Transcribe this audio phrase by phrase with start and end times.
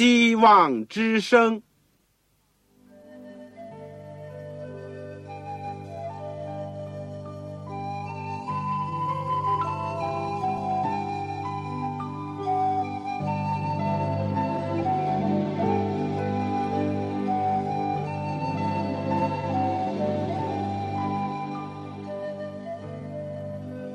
[0.00, 1.60] 希望之声。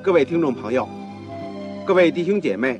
[0.04, 0.88] 各位听众朋友，
[1.84, 2.80] 各位弟兄姐妹，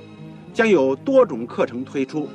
[0.53, 2.29] 将有多种课程推出，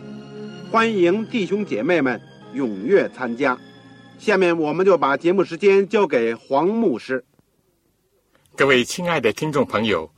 [0.71, 2.21] 欢迎弟兄姐妹们
[2.55, 3.59] 踊跃参加。
[4.19, 7.23] 下面我们就把节目时间交给黄牧师。
[8.57, 10.11] 各位亲爱的听众朋友，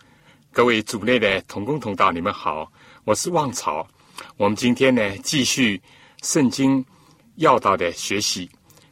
[0.52, 2.70] 各位组内的同工同道，你们好，
[3.04, 3.86] 我是旺草。
[4.36, 5.80] 我们今天呢继续
[6.22, 6.84] 圣经
[7.36, 8.48] 要道的学习，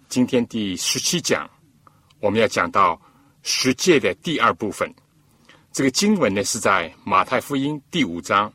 [0.08, 1.48] 今天第十七讲，
[2.18, 3.00] 我们要讲到
[3.42, 4.92] 十诫的第二部分。
[5.70, 8.52] 这个经文呢是在马太福音第五章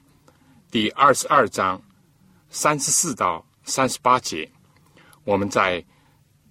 [0.71, 1.81] 第二十二章
[2.49, 4.49] 三十四到三十八节。
[5.25, 5.83] 我们在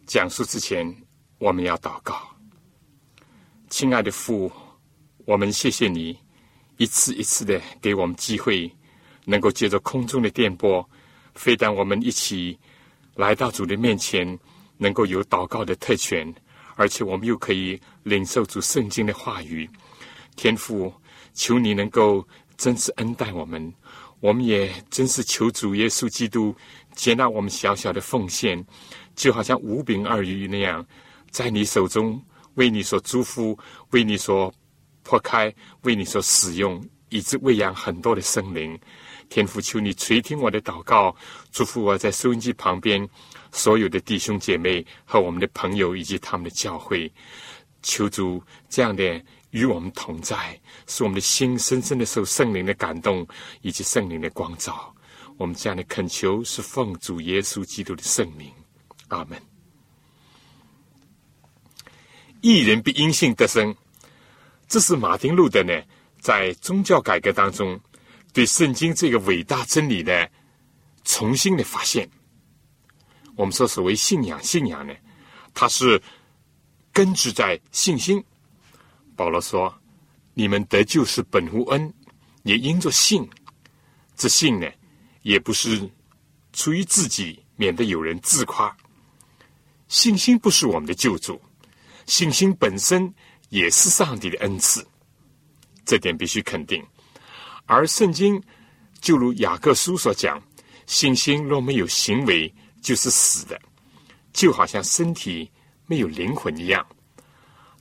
[0.07, 0.95] 讲述之前，
[1.39, 2.21] 我们要祷告。
[3.71, 4.53] 亲爱的父，
[5.25, 6.19] 我们谢谢你
[6.77, 8.71] 一次一次的给我们机会，
[9.25, 10.87] 能够借着空中的电波，
[11.35, 12.59] 飞到我们一起
[13.15, 14.39] 来到主的面前，
[14.77, 16.31] 能够有祷告的特权，
[16.77, 19.67] 而且我们又可以领受主圣经的话语。
[20.37, 20.93] 天父，
[21.33, 22.27] 求你能够
[22.59, 23.73] 真是恩待我们，
[24.21, 26.55] 我们也真是求主耶稣基督
[26.95, 28.63] 接纳我们小小的奉献，
[29.17, 30.87] 就好像五饼二鱼那样，
[31.31, 32.23] 在你手中
[32.55, 33.59] 为你所祝福，
[33.91, 34.53] 为你所
[35.03, 38.79] 破开，为你所使用，以致喂养很多的生灵。
[39.31, 41.17] 天父，求你垂听我的祷告，
[41.51, 43.09] 祝福我在收音机旁边
[43.53, 47.11] 所有的弟兄姐妹和我们的朋友以及他们的教会，
[47.83, 49.23] 求主这样的。
[49.51, 53.27] 与我们同在，使我们的心深深的受圣灵的感动
[53.63, 54.95] 以及圣灵的光照。
[55.37, 58.53] 我们这样的恳求是奉主耶稣基督的圣名，
[59.09, 59.41] 阿门。
[62.43, 63.75] 一人必因信得生，
[64.69, 65.73] 这是马丁路德呢
[66.21, 67.79] 在宗教改革当中
[68.33, 70.31] 对圣经这个伟大真理的
[71.05, 72.09] 重新的发现。
[73.37, 74.95] 我们说所谓信仰，信仰呢，
[75.55, 76.01] 它是
[76.93, 78.23] 根植在信心。
[79.21, 79.71] 保罗说
[80.33, 81.93] ：“你们得救是本乎恩，
[82.45, 83.29] 也因着信。
[84.17, 84.67] 这信呢，
[85.21, 85.87] 也不是
[86.55, 88.75] 出于自己，免得有人自夸。
[89.89, 91.39] 信心不是我们的救主，
[92.07, 93.13] 信心本身
[93.51, 94.83] 也是上帝的恩赐，
[95.85, 96.83] 这点必须肯定。
[97.67, 98.43] 而圣经
[99.03, 100.43] 就如雅各书所讲，
[100.87, 102.51] 信心若没有行为，
[102.81, 103.61] 就是死的，
[104.33, 105.51] 就好像身体
[105.85, 106.87] 没有灵魂一样。”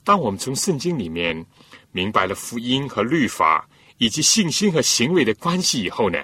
[0.04, 1.46] 当我们从圣经里面
[1.92, 3.68] 明白了福音和律法
[3.98, 6.18] 以及信心和行为的关系以后呢，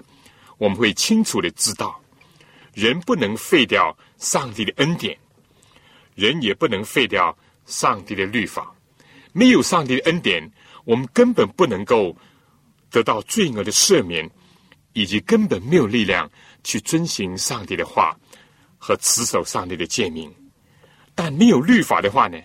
[0.58, 2.00] 我们会清楚的知道，
[2.74, 5.18] 人不能废掉上帝的恩典，
[6.16, 8.74] 人也不能废掉上帝的律法。
[9.34, 10.50] 没有上帝的恩典，
[10.86, 12.16] 我们根本不能够
[12.90, 14.30] 得到罪恶的赦免，
[14.94, 16.32] 以及根本没有力量
[16.64, 18.18] 去遵行上帝的话
[18.78, 20.34] 和持守上帝的诫命。
[21.14, 22.40] 但没有律法的话呢？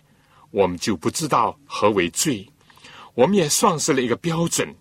[0.50, 2.47] 我们就不知道何为罪，
[3.15, 4.75] 我们也丧失了一个标准。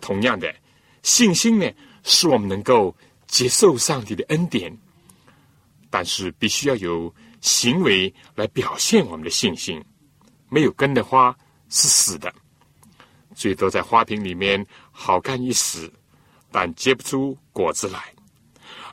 [0.00, 0.54] 同样的，
[1.02, 1.68] 信心呢，
[2.04, 2.94] 是我们能够
[3.26, 4.76] 接受上帝的恩典，
[5.90, 9.82] 但是必须要有行为来表现我们的信心。
[10.48, 11.36] 没有根的花
[11.68, 12.32] 是死的，
[13.34, 15.90] 最多在花瓶里面好看一时，
[16.52, 18.00] 但结不出果子来。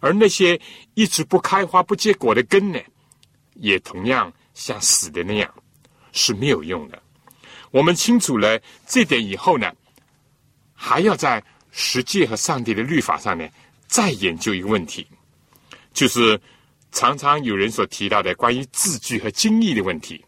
[0.01, 0.59] 而那些
[0.95, 2.79] 一直不开花不结果的根呢，
[3.53, 5.53] 也同样像死的那样。
[6.13, 7.03] 是没有用的。
[7.71, 8.57] 我们清楚了
[8.87, 9.69] 这点以后呢，
[10.73, 13.51] 还要在实际和上帝的律法上面，
[13.87, 15.05] 再研究一个问题，
[15.91, 16.39] 就是
[16.91, 20.23] 常常有人所提到的关于字句和经义的问题。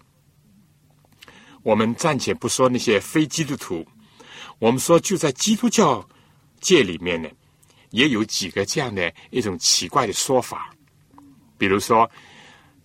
[1.61, 3.87] 我们暂且不说那些非基督徒，
[4.59, 6.07] 我们说就在基督教
[6.59, 7.29] 界里面呢，
[7.91, 10.73] 也有几个这样的一种奇怪的说法，
[11.59, 12.09] 比如说，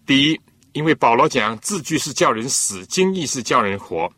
[0.04, 0.40] 第一。
[0.72, 4.12] 因为保罗讲字句是叫人死，经义是叫人活，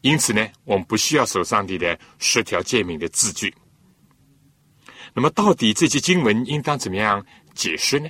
[0.00, 3.54] 因此呢，我们不需要守上帝的十条诫命的字句。
[5.12, 7.24] 那么，到底这些经文应当怎么样
[7.54, 8.08] 解释呢？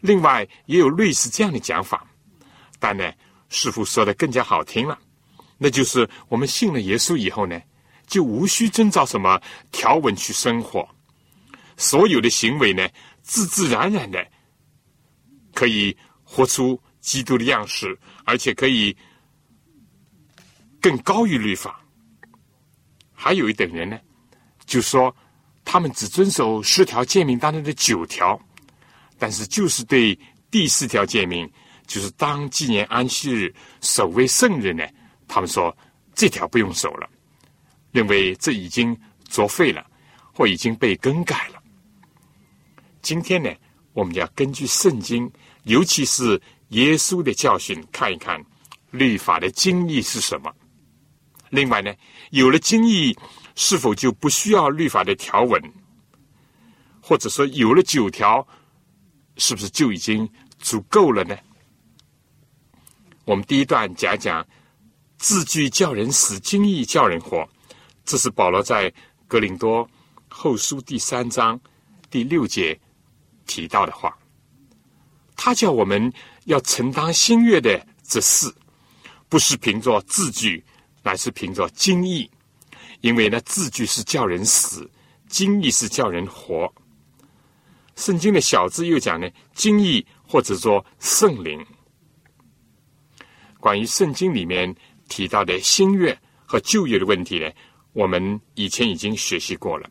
[0.00, 2.06] 另外，也有类似这样的讲法，
[2.78, 3.12] 但呢，
[3.48, 4.96] 师傅说的更加好听了，
[5.56, 7.60] 那就是我们信了耶稣以后呢，
[8.06, 9.42] 就无需遵照什么
[9.72, 10.88] 条文去生活，
[11.76, 12.88] 所有的行为呢，
[13.22, 14.24] 自自然然的
[15.52, 15.96] 可以
[16.30, 18.94] 活出基督的样式，而且可以
[20.80, 21.80] 更高于律法。
[23.14, 23.98] 还有一等人呢，
[24.66, 25.14] 就说。
[25.70, 28.40] 他们只遵守十条诫命当中的九条，
[29.18, 30.18] 但是就是对
[30.50, 31.46] 第四条诫命，
[31.86, 34.82] 就是当纪念安息日、守为圣日呢，
[35.26, 35.76] 他们说
[36.14, 37.06] 这条不用守了，
[37.92, 38.98] 认为这已经
[39.28, 39.86] 作废了，
[40.32, 41.62] 或已经被更改了。
[43.02, 43.54] 今天呢，
[43.92, 45.30] 我们要根据圣经，
[45.64, 48.44] 尤其是耶稣的教训，看一看
[48.90, 50.52] 律法的经义是什么。
[51.50, 51.94] 另外呢，
[52.30, 53.16] 有了经义。
[53.60, 55.60] 是否就不需要律法的条文，
[57.02, 58.46] 或者说有了九条，
[59.36, 61.36] 是不是就已经足够了呢？
[63.24, 64.46] 我们第一段讲讲
[65.16, 67.44] 字句叫人死，经义叫人活，
[68.04, 68.94] 这是保罗在
[69.26, 69.90] 格林多
[70.28, 71.60] 后书第三章
[72.10, 72.78] 第六节
[73.44, 74.16] 提到的话。
[75.40, 76.12] 他叫我们
[76.46, 78.52] 要承担新约的这事，
[79.28, 80.62] 不是凭着字句，
[81.04, 82.28] 乃是凭着经义。
[83.02, 84.90] 因为呢，字句是叫人死，
[85.28, 86.70] 经义是叫人活。
[87.94, 91.64] 圣经的小字又讲呢，经义或者说圣灵。
[93.60, 94.74] 关于圣经里面
[95.08, 97.48] 提到的新约和旧约的问题呢，
[97.92, 99.88] 我们以前已经学习过了。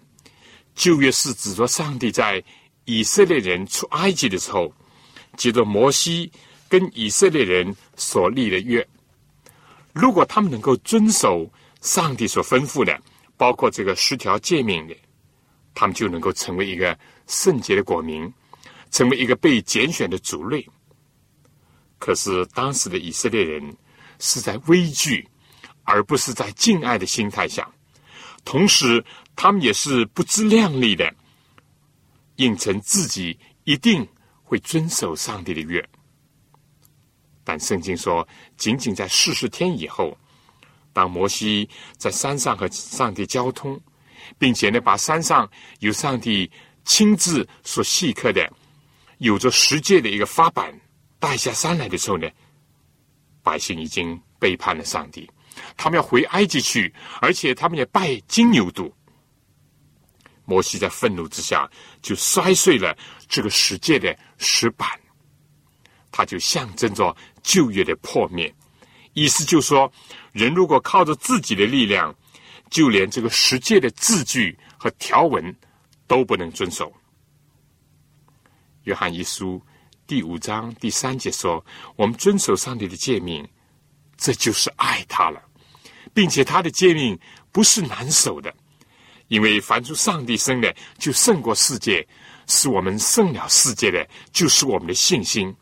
[0.75, 2.43] 旧约是指着上帝在
[2.83, 4.73] 以色列人出埃及的时候，
[5.38, 6.30] 接着摩西
[6.68, 8.86] 跟以色列人所立的约。
[9.94, 11.50] 如果他们能够遵守。
[11.80, 13.00] 上帝所吩咐的，
[13.38, 14.95] 包括这个十条诫命的，
[15.75, 16.98] 他们就能够成为一个
[17.28, 18.34] 圣洁的国民，
[18.89, 20.68] 成为一个被拣选的族类。
[22.00, 23.78] 可是当时的以色列人
[24.19, 25.25] 是在畏惧，
[25.84, 27.69] 而不是在敬爱的心态下，
[28.44, 29.01] 同时
[29.36, 31.13] 他们也是不自量力的，
[32.38, 34.06] 应承自己一定
[34.47, 35.85] 会遵守上帝的约。
[37.44, 40.17] 但圣经说，仅仅在四十天以后。
[40.94, 43.79] 当摩西在山上和上帝交通，
[44.39, 45.47] 并且呢，把山上
[45.77, 46.49] 由上帝
[46.85, 48.51] 亲自所细刻的、
[49.19, 50.73] 有着十诫的一个法板
[51.19, 52.27] 带下山来的时候呢，
[53.43, 55.29] 百姓已经背叛了上帝，
[55.77, 56.91] 他们要回埃及去，
[57.21, 58.91] 而且他们也拜金牛犊。
[60.47, 61.69] 摩西在愤怒之下
[62.01, 62.97] 就摔碎了
[63.27, 64.89] 这个世界的石板，
[66.09, 68.51] 它就象征着旧约的破灭。
[69.11, 69.91] 意思就是说，
[70.31, 72.15] 人如果靠着自己的力量，
[72.69, 75.53] 就连这个世界的字句和条文
[76.07, 76.93] 都不能遵守。
[78.83, 79.61] 约翰一书
[80.05, 81.63] 第五章第三节说
[81.97, 83.45] ：“我们遵守上帝的诫命，
[84.15, 85.41] 这就是爱他了，
[86.13, 87.19] 并且他的诫命
[87.51, 88.55] 不是难守的，
[89.27, 92.06] 因为凡出上帝生的，就胜过世界；
[92.47, 95.56] 使我们胜了世界的，就是我们的信心。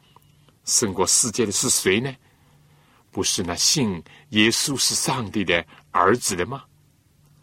[0.65, 2.13] 胜过世界的是谁呢？”
[3.11, 6.63] 不是那信耶稣是上帝的儿子的吗？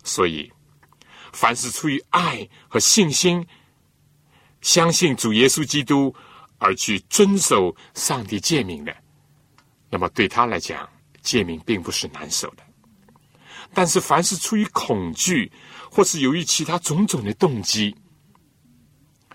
[0.04, 0.52] 所以，
[1.32, 3.46] 凡是出于爱和信心，
[4.60, 6.14] 相信主耶稣基督
[6.58, 8.94] 而去遵守上帝诫命的，
[9.88, 10.86] 那么对他来讲，
[11.22, 12.62] 诫命并不是难守的。
[13.72, 15.50] 但是，凡是出于恐惧，
[15.94, 17.94] 或是由于其他种种的动机，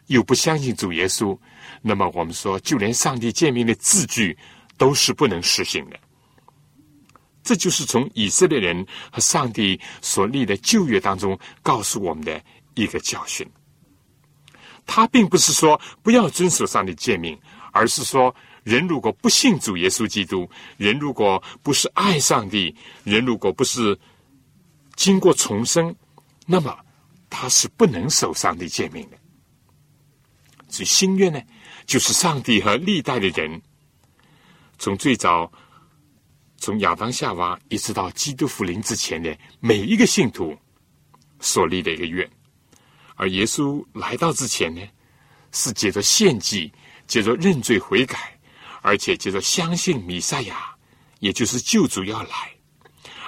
[0.08, 1.38] 又不相信主耶稣，
[1.84, 4.36] 那么我们说，就连上帝诫命的字句
[4.76, 6.00] 都是不能实行的。
[7.44, 12.42] 这就是从以色列人和上帝所立的旧约当中告诉我们的
[12.74, 13.48] 一个教训。
[14.88, 17.40] 他并不是说不要遵守上帝诫命，
[17.72, 23.96] 而是说人如果不信主耶稣基督，人如果不是爱上帝，人如果不是
[24.96, 25.96] 经过重生，
[26.48, 26.76] 那么
[27.30, 29.18] 他是不能守上帝诫命的。
[30.68, 31.40] 所以新约呢，
[31.86, 33.62] 就是上帝和历代的人
[34.80, 35.52] 从最早。
[36.60, 40.58] 从亚当夏娃一直到基督复临之前的每一个信徒
[41.40, 42.28] 所立的一个愿，
[43.14, 44.82] 而耶稣来到之前呢，
[45.52, 46.74] 是借着献祭、
[47.06, 48.36] 借着认罪悔改，
[48.82, 50.76] 而且借着相信弥赛亚，
[51.20, 52.52] 也就是救主要来，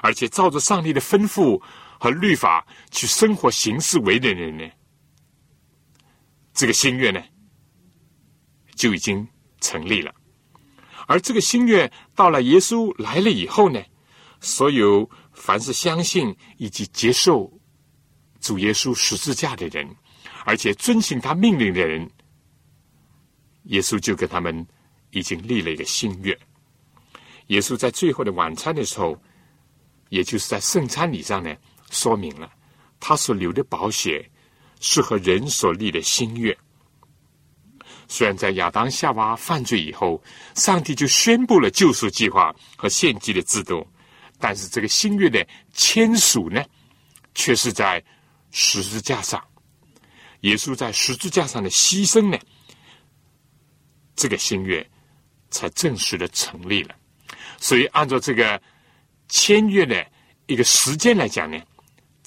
[0.01, 1.61] 而且照着上帝的吩咐
[1.99, 4.63] 和律法去生活行事为人人呢，
[6.53, 7.21] 这个心愿呢
[8.75, 9.27] 就已经
[9.59, 10.15] 成立了。
[11.07, 13.83] 而这个心愿到了耶稣来了以后呢，
[14.39, 17.51] 所有凡是相信以及接受
[18.39, 19.87] 主耶稣十字架的人，
[20.45, 22.09] 而且遵行他命令的人，
[23.63, 24.65] 耶稣就跟他们
[25.11, 26.37] 已经立了一个心愿。
[27.47, 29.19] 耶稣在最后的晚餐的时候，
[30.09, 31.55] 也就是在圣餐礼上呢，
[31.89, 32.51] 说明了
[32.99, 34.29] 他所流的宝血
[34.79, 36.55] 是和人所立的新约。
[38.07, 40.21] 虽然在亚当夏娃犯罪以后，
[40.55, 43.87] 上帝就宣布了救赎计划和献祭的制度，
[44.39, 46.63] 但是这个新约的签署呢，
[47.35, 48.03] 却是在
[48.51, 49.43] 十字架上。
[50.41, 52.39] 耶稣在十字架上的牺牲呢，
[54.15, 54.83] 这个新约
[55.51, 56.95] 才正式的成立了。
[57.59, 58.59] 所以，按照这个
[59.27, 60.03] 签约的
[60.47, 61.61] 一个时间来讲呢，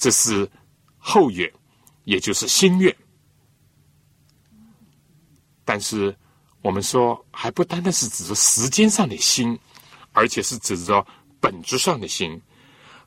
[0.03, 0.51] 这是
[0.97, 1.49] 后约，
[2.03, 2.93] 也就是新约。
[5.63, 6.13] 但是，
[6.61, 9.57] 我们说还不单单是指着时间上的心，
[10.11, 11.07] 而且是指着
[11.39, 12.37] 本质上的心。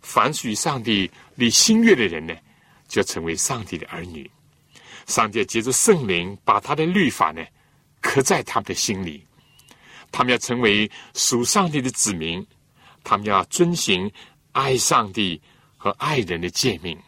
[0.01, 2.35] 凡属于上帝立新约的人呢，
[2.89, 4.31] 就成为上帝的儿女。
[5.07, 7.45] 上帝借着圣灵，把他的律法呢
[8.01, 9.23] 刻在他们的心里。
[10.11, 12.43] 他们要成为属上帝的子民，
[13.05, 14.11] 他们要遵行
[14.53, 15.39] 爱上帝
[15.87, 16.99] 和爱人的诫命。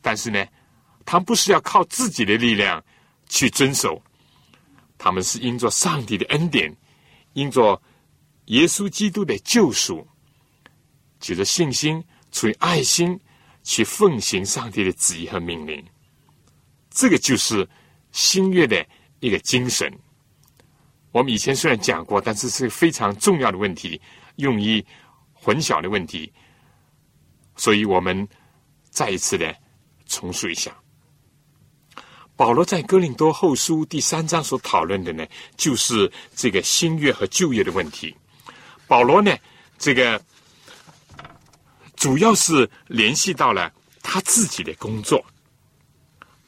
[0.00, 0.46] 但是呢，
[1.04, 2.82] 他们不是要靠自己的力量
[3.28, 4.02] 去遵守。
[4.96, 6.74] 他们是因着上帝的恩典，
[7.34, 7.80] 因着
[8.46, 10.06] 耶稣基督的救赎，
[11.20, 12.02] 举着信心，
[12.32, 13.20] 出于爱心
[13.62, 15.84] 去奉行上帝的旨意和命令。
[16.88, 17.68] 这个就是
[18.10, 18.86] 新约的
[19.20, 19.92] 一个精神。
[21.12, 24.00] 我们以前虽然讲过，但是是非常重要的问题，
[24.36, 24.82] 用于
[25.34, 26.32] 混淆的问题，
[27.60, 28.26] 所以我们
[28.88, 29.54] 再一次的
[30.06, 30.74] 重述一下。
[32.34, 35.26] 保罗在哥林多后书第三章所讨论的呢，
[35.58, 38.16] 就是这个新约和旧约的问题。
[38.86, 39.36] 保罗呢，
[39.76, 40.18] 这个
[41.96, 43.70] 主要是联系到了
[44.02, 45.22] 他自己的工作。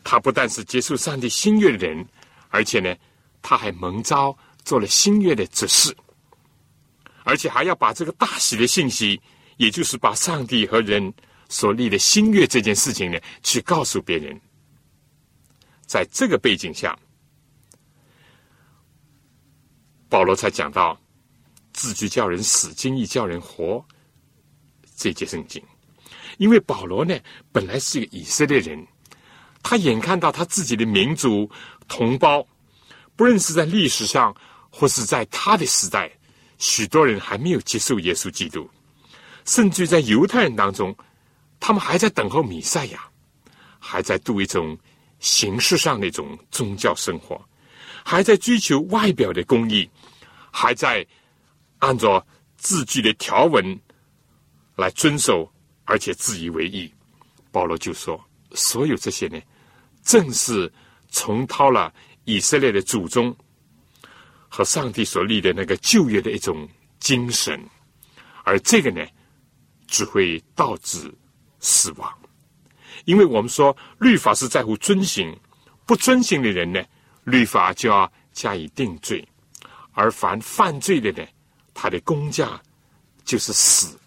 [0.03, 2.09] 他不但是接受上帝新约的人，
[2.49, 2.97] 而且呢，
[3.43, 5.95] 他还蒙召做了新约的执事，
[7.23, 9.21] 而且还要把这个大喜的信息，
[9.63, 11.15] 也就是把上帝和人
[11.49, 14.41] 所立的新约这件事情呢，去告诉别人。
[15.87, 16.99] 在这个背景下，
[20.09, 21.01] 保罗才讲到
[21.73, 23.85] “字句叫人死，经意叫人活”
[24.99, 25.63] 这节圣经。
[26.39, 27.17] 因为保罗呢，
[27.53, 28.85] 本来是一个以色列人，
[29.63, 31.49] 他眼看到他自己的民族
[31.87, 32.45] 同胞，
[33.15, 34.35] 不论是在历史上
[34.71, 36.11] 或是在他的时代，
[36.59, 38.69] 许多人还没有接受耶稣基督，
[39.45, 40.97] 甚至在犹太人当中，
[41.59, 43.09] 他们还在等候弥赛亚，
[43.79, 44.79] 还在度一种。
[45.23, 47.41] 形式上那种宗教生活，
[48.05, 49.89] 还在追求外表的公义，
[50.51, 51.07] 还在
[51.79, 53.81] 按照字句的条文
[54.75, 55.49] 来遵守，
[55.85, 56.93] 而且自以为意。
[57.53, 58.21] 保罗就说
[58.51, 59.41] ：“所有这些呢，
[60.03, 60.69] 正是
[61.13, 61.95] 重蹈了
[62.25, 63.33] 以色列的祖宗
[64.49, 66.69] 和上帝所立的那个旧约的一种
[66.99, 67.65] 精神，
[68.43, 69.07] 而这个呢，
[69.93, 71.13] 只会导致
[71.61, 72.11] 死亡。”
[73.05, 75.37] 因为我们说律法是在乎遵行，
[75.85, 76.83] 不遵行的人呢，
[77.25, 79.23] 律法就要加以定罪；
[79.93, 81.29] 而凡犯罪的呢，
[81.75, 82.61] 他的公价
[83.25, 83.99] 就是死。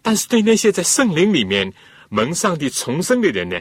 [0.00, 1.72] 但是对那些在圣灵里面
[2.08, 3.58] 蒙上帝重生的人呢，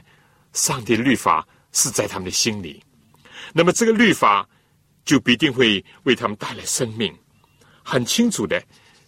[0.54, 2.84] 上帝的律法是在他们的心里，
[3.54, 4.48] 那么这个律法
[5.06, 7.16] 就必定会为他们带来生命。
[7.82, 8.62] 很清楚的，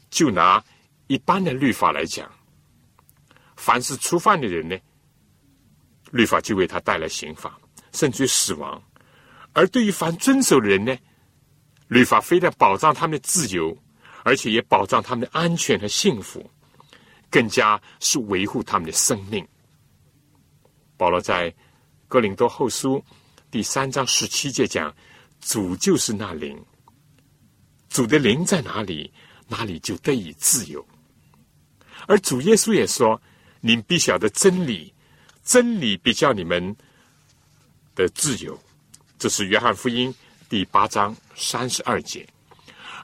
[0.10, 0.64] 就拿
[1.08, 2.32] 一般的律法来讲。
[3.56, 4.78] 凡是触犯的人呢，
[6.12, 7.58] 律法就为他带来刑罚，
[7.94, 8.82] 甚至于死亡；
[9.54, 10.98] 而对于凡遵守的人呢，
[11.88, 13.78] 律法非但保障他们的自由，
[14.24, 16.50] 而且也保障他们的安全和幸福，
[17.30, 19.48] 更加是维护他们的生命。
[20.98, 21.54] 保罗在
[22.08, 23.02] 哥林多后书
[23.50, 24.94] 第三章十七节讲
[25.40, 26.62] ：“主就是那灵，
[27.88, 29.14] 主的灵在哪里，
[29.48, 30.86] 哪里就得以自由。”
[32.08, 33.22] 而主耶稣也说。
[33.66, 34.94] 您必晓得真理，
[35.42, 36.76] 真理必叫你们
[37.96, 38.62] 的自由。
[39.18, 40.14] 这是约翰福音
[40.50, 42.28] 第八章三十二节。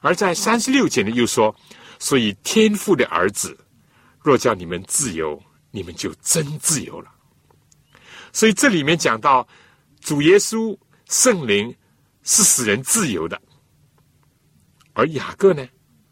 [0.02, 1.56] 而在三十六节呢，又说：
[1.98, 3.56] 所以天父的儿子
[4.20, 7.10] 若叫你们自由，你们就真自由了。
[8.30, 9.48] 所以这里面讲到
[10.02, 10.76] 主耶稣
[11.08, 11.74] 圣灵
[12.22, 13.40] 是使人自由的，
[14.92, 15.66] 而雅各呢，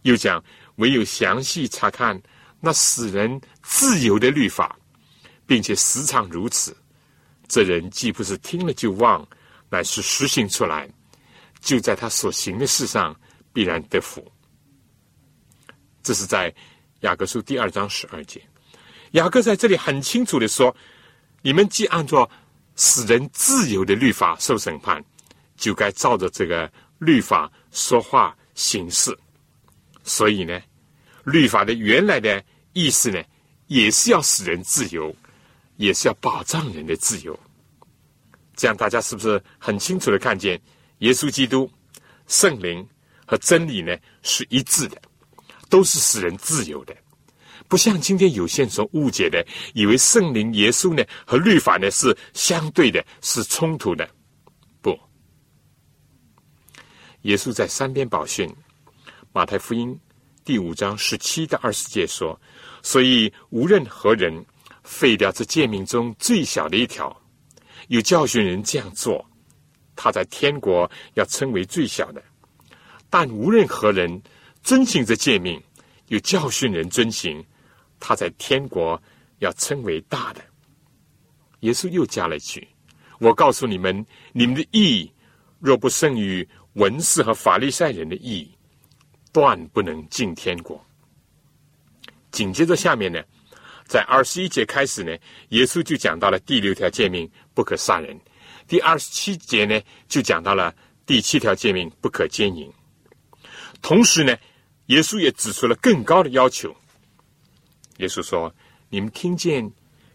[0.05, 0.43] 又讲
[0.77, 2.19] 唯有详细查看。
[2.61, 4.77] 那使人自由的律法，
[5.47, 6.77] 并且时常如此，
[7.47, 9.27] 这人既不是听了就忘，
[9.71, 10.89] 乃是实行出来，
[11.61, 13.15] 就在他所行的事上
[13.53, 14.27] 必然得福。
[16.03, 16.53] 这是在
[17.01, 18.43] 雅各书第二章十二节。
[19.13, 20.75] 雅各在这里很清楚的说，
[21.43, 22.29] 你们既按照
[22.77, 25.03] 使人自由的律法受审判，
[25.57, 29.17] 就该照着这个律法说话行事。
[30.03, 30.61] 所以呢，
[31.25, 33.23] 律法的原来的意思呢，
[33.67, 35.15] 也是要使人自由，
[35.77, 37.39] 也是要保障人的自由。
[38.57, 40.61] 这样大家是不是很清楚的看见，
[40.99, 41.71] 耶稣基督、
[42.27, 42.87] 圣灵
[43.27, 45.01] 和真理呢是一致的，
[45.69, 46.97] 都是使人自由的。
[47.69, 54.09] 不像今天有些人所误解的，以为圣灵、耶稣呢和律法呢是相对的，是冲突的。
[54.81, 54.99] 不，
[57.23, 58.51] 耶稣在三边宝训，
[59.33, 59.99] 马太福音
[60.49, 62.41] 第五章十七到二十节说
[62.83, 64.33] ：“所以无论何人
[64.83, 67.15] 废掉这诫命中最小的一条，
[67.89, 69.23] 有教训人这样做，
[69.95, 72.23] 他在天国要称为最小的；
[73.11, 74.23] 但无论何人
[74.63, 75.63] 遵行这诫命，
[76.07, 77.45] 有教训人遵行。”
[78.01, 78.99] 他在天国
[79.41, 80.43] 要称为大的。
[81.61, 82.67] 耶稣又加了一句
[83.21, 84.03] ：“我告诉你们，
[84.33, 85.13] 你们的义
[85.59, 88.51] 若不胜于文士和法利赛人的义，
[89.39, 90.85] 断不能进天国。”
[92.33, 93.23] 紧接着下面呢，
[93.87, 95.17] 在二十一节开始呢，
[95.51, 98.17] 耶稣就讲到了第六条诫命不可杀人；
[98.67, 100.75] 第二十七节呢，就讲到了
[101.07, 102.71] 第七条诫命不可奸淫。
[103.81, 104.37] 同时呢，
[104.87, 106.75] 耶稣也指出了更高的要求。
[107.99, 108.55] 耶稣说
[108.91, 109.71] ：“你们听见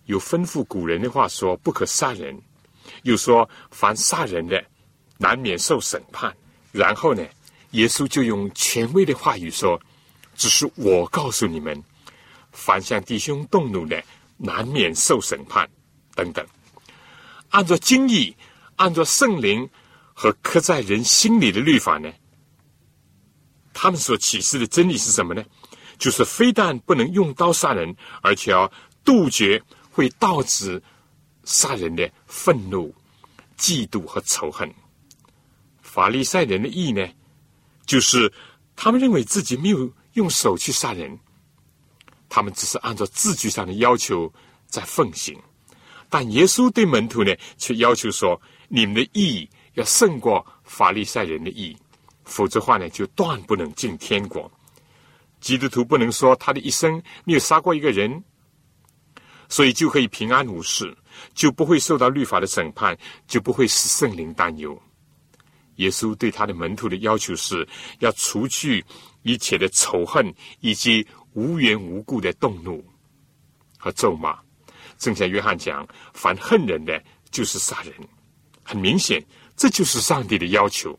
[0.05, 2.39] 有吩咐古人的话，说不可杀人，
[3.03, 4.63] 又说凡杀人的，
[5.17, 6.35] 难免受审判。
[6.71, 7.25] 然后呢，
[7.73, 9.79] 耶稣就用权威的话语说
[10.35, 11.83] ：‘只是我告诉你们，
[12.51, 14.03] 凡向弟兄动怒的，
[14.37, 15.69] 难免受审判。’
[16.15, 16.43] 等等。
[17.49, 18.35] 按照经义，
[18.77, 19.69] 按照圣灵
[20.13, 22.11] 和刻在人心里的律法呢，
[23.73, 25.43] 他们所启示的真理是什么呢？”
[25.99, 28.69] 就是非但不能用刀杀人，而且要
[29.05, 29.61] 杜绝
[29.91, 30.81] 会导致
[31.45, 32.93] 杀人的愤怒、
[33.57, 34.69] 嫉妒和仇恨。
[35.81, 37.07] 法利赛人的意呢，
[37.93, 38.33] 就是
[38.75, 41.15] 他们认为自己没有用手去杀人，
[42.27, 44.33] 他们只是按照字句上的要求
[44.65, 45.39] 在奉行。
[46.09, 51.77] 但耶稣对门徒呢，却要求说：你们的意要胜过法利赛人的意，
[52.23, 54.51] 否则话呢，就断不能进天国。
[55.39, 58.23] 基督徒不能说他的一生没有杀过一个人，
[59.49, 60.97] 所以就可以平安无事，
[61.35, 64.81] 就不会受到律法的审判，就不会使圣灵担忧。
[65.75, 67.67] 耶稣对他的门徒的要求是
[67.99, 68.83] 要除去
[69.23, 72.83] 一切的仇恨以及无缘无故的动怒
[73.77, 74.37] 和咒骂。
[74.97, 77.93] 正像约翰讲：“凡恨人的，就是杀人。”
[78.63, 79.21] 很明显，
[79.57, 80.97] 这就是上帝的要求，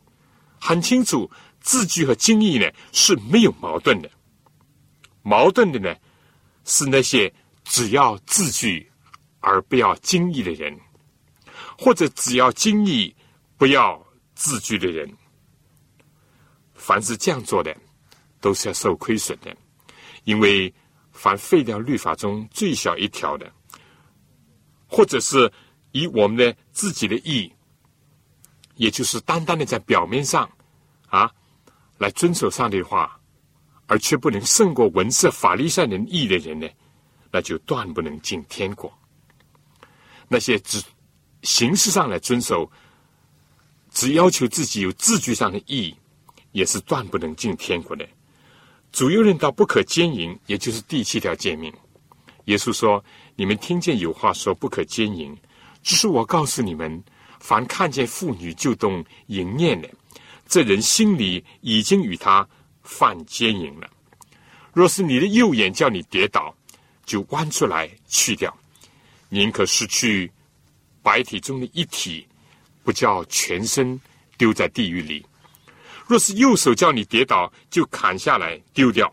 [0.59, 1.29] 很清楚，
[1.61, 4.11] 字句和经义呢是没有矛盾的。
[5.23, 5.95] 矛盾的呢，
[6.65, 7.33] 是那些
[7.63, 8.91] 只要字句
[9.39, 10.77] 而不要经义的人，
[11.75, 13.15] 或者只要经义
[13.57, 14.04] 不要
[14.35, 15.11] 字句的人。
[16.73, 17.75] 凡是这样做的，
[18.39, 19.55] 都是要受亏损的，
[20.25, 20.71] 因为
[21.11, 23.51] 凡废掉律法中最小一条的，
[24.87, 25.51] 或者是
[25.91, 27.51] 以我们的自己的意，
[28.75, 30.47] 也就是单单的在表面上
[31.07, 31.31] 啊
[31.97, 33.19] 来遵守上帝的话。
[33.87, 36.67] 而却不能胜过文字法律上人义的人呢，
[37.29, 38.91] 那就断不能进天国。
[40.27, 40.83] 那些只
[41.43, 42.67] 形式上来遵守，
[43.95, 45.95] 只要求自己有字句上的意义，
[46.51, 48.05] 也是断不能进天国的。
[48.91, 51.73] 主有人道不可奸淫，也就是第七条诫命。
[52.45, 53.03] 耶稣说
[53.37, 55.35] ：“你们听见有话说不可奸淫，
[55.81, 57.01] 只是我告诉你们，
[57.39, 59.89] 凡看见妇女就动淫念的，
[60.45, 62.47] 这人心里已经与他。”
[62.87, 63.89] 犯奸淫了。
[64.71, 66.55] 若是你的右眼叫你跌倒，
[67.03, 68.55] 就弯出来去掉，
[69.29, 70.31] 宁可失去
[71.01, 72.27] 白体中的一体，
[72.85, 73.99] 不叫全身
[74.37, 75.25] 丢在地狱里。
[76.07, 79.11] 若是右手叫你跌倒，就砍下来丢掉，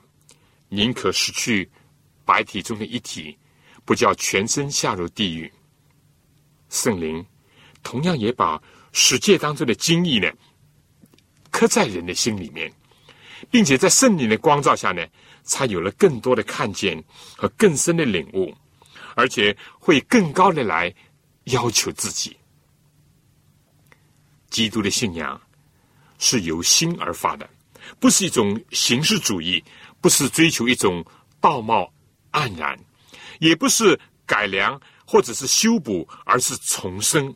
[0.69, 1.69] 宁可失去
[2.25, 3.37] 白体中的一体，
[3.85, 5.51] 不叫全身下入地狱。
[6.69, 7.25] 圣灵
[7.83, 10.31] 同样也把世界当中的经义呢，
[11.51, 12.71] 刻在人的心里面。
[13.51, 15.05] 并且在圣灵的光照下呢，
[15.43, 17.03] 才有了更多的看见
[17.37, 18.55] 和更深的领悟，
[19.17, 20.95] 而且会更高的来
[21.47, 22.37] 要求自己。
[24.53, 25.41] 基督的信仰
[26.19, 27.49] 是由心而发的，
[27.99, 29.65] 不是一种形式主义，
[30.01, 31.05] 不是追求一种
[31.41, 31.91] 道貌
[32.31, 32.79] 岸然，
[33.41, 37.35] 也不是改良或者是修补，而是重生，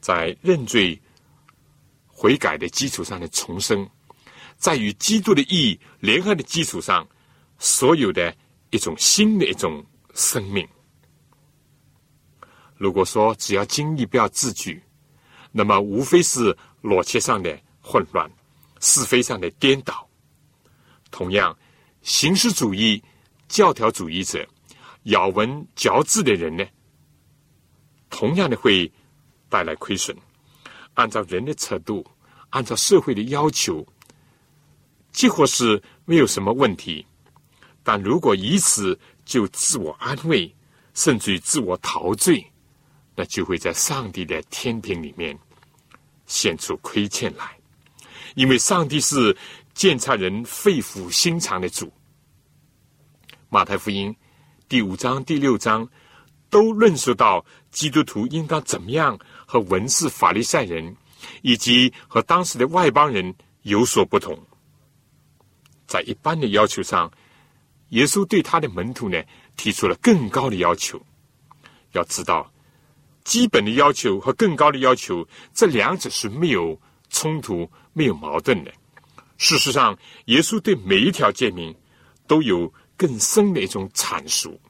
[0.00, 1.00] 在认罪
[2.06, 3.88] 悔改的基础上的重生。
[4.56, 7.06] 在与基督的意义联合的基础上，
[7.58, 8.34] 所有的
[8.70, 10.66] 一种新的一种生命。
[12.76, 14.82] 如果说只要经历不要字句，
[15.52, 18.30] 那么无非是逻辑上的混乱、
[18.80, 20.08] 是非上的颠倒。
[21.10, 21.56] 同样，
[22.02, 23.02] 形式主义、
[23.48, 24.46] 教条主义者、
[25.04, 26.64] 咬文嚼字的人呢，
[28.08, 28.90] 同样的会
[29.48, 30.16] 带来亏损。
[30.94, 32.06] 按照人的尺度，
[32.50, 33.86] 按照社会的要求，
[35.12, 37.04] 几乎是没有什么问题。
[37.82, 40.54] 但如果以此就自我安慰，
[40.94, 42.44] 甚至于自我陶醉，
[43.20, 45.38] 那就会在上帝的天平里面
[46.24, 47.54] 显出亏欠来。
[48.34, 49.36] 因为上帝是
[49.74, 51.92] 鉴察人肺腑心肠的主。
[53.50, 54.16] 马太福音
[54.70, 55.86] 第五章、第六章
[56.48, 60.96] 都论述到基督徒应当怎么样和文士、法利赛人
[61.42, 64.34] 以及和当时的外邦人有所不同。
[65.86, 67.12] 在一般的要求上。
[67.90, 69.20] 耶稣对他的门徒呢
[69.56, 71.00] 提出了更高的要求。
[71.92, 72.50] 要知道，
[73.24, 78.72] 基本的要求和更高的要求，这两者是没有冲突、没有矛盾的。
[79.38, 81.74] 事实上，耶稣对每一条诫命
[82.26, 84.60] 都有更深的一种阐述。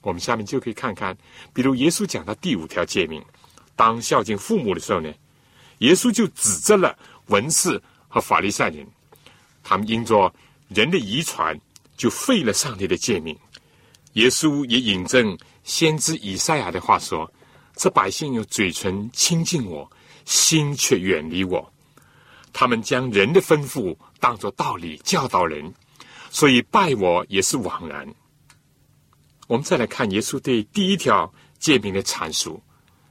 [0.00, 1.16] 我们下面就可以看看，
[1.52, 3.24] 比如耶稣讲到第五条诫命，
[3.76, 5.12] 当孝敬父母的时候呢，
[5.78, 8.86] 耶稣就指责了文士和法利赛人，
[9.62, 10.32] 他们因着。
[10.74, 11.54] 人的遗传
[11.98, 13.38] 就废了上帝的诫命。
[14.14, 17.32] 耶稣也引证先知以赛亚的话说
[17.76, 19.90] ：“这百姓用嘴唇亲近我，
[20.24, 21.72] 心却远离我。
[22.52, 25.72] 他们将人的吩咐当作道理教导人，
[26.30, 28.06] 所以拜我也是枉然。”
[29.48, 32.62] 我们再来看耶稣对第一条诫命的阐述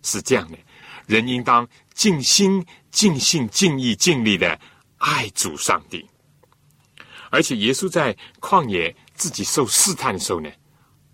[0.03, 0.57] 是这样的：
[1.05, 4.59] 人应当尽心、尽性、尽意、尽力的
[4.97, 6.05] 爱主上帝。
[7.29, 10.49] 而且耶稣在旷野自己受试探的时候呢，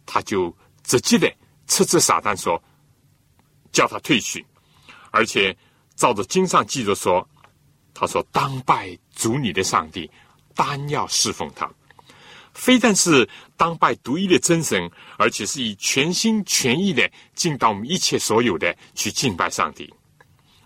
[0.06, 0.56] 他就
[0.88, 1.32] 直接的
[1.67, 2.60] 斥责撒旦说
[3.71, 4.43] ：“叫他退去。”
[5.12, 5.56] 而且
[5.95, 7.28] 照着经上记着说
[7.93, 10.10] ：“他说当拜主你的上帝，
[10.56, 11.69] 单要侍奉他。
[12.54, 19.93] 非但是当拜独一的真神，而且是以全心全意的尽到我们一切所有的去敬拜上帝、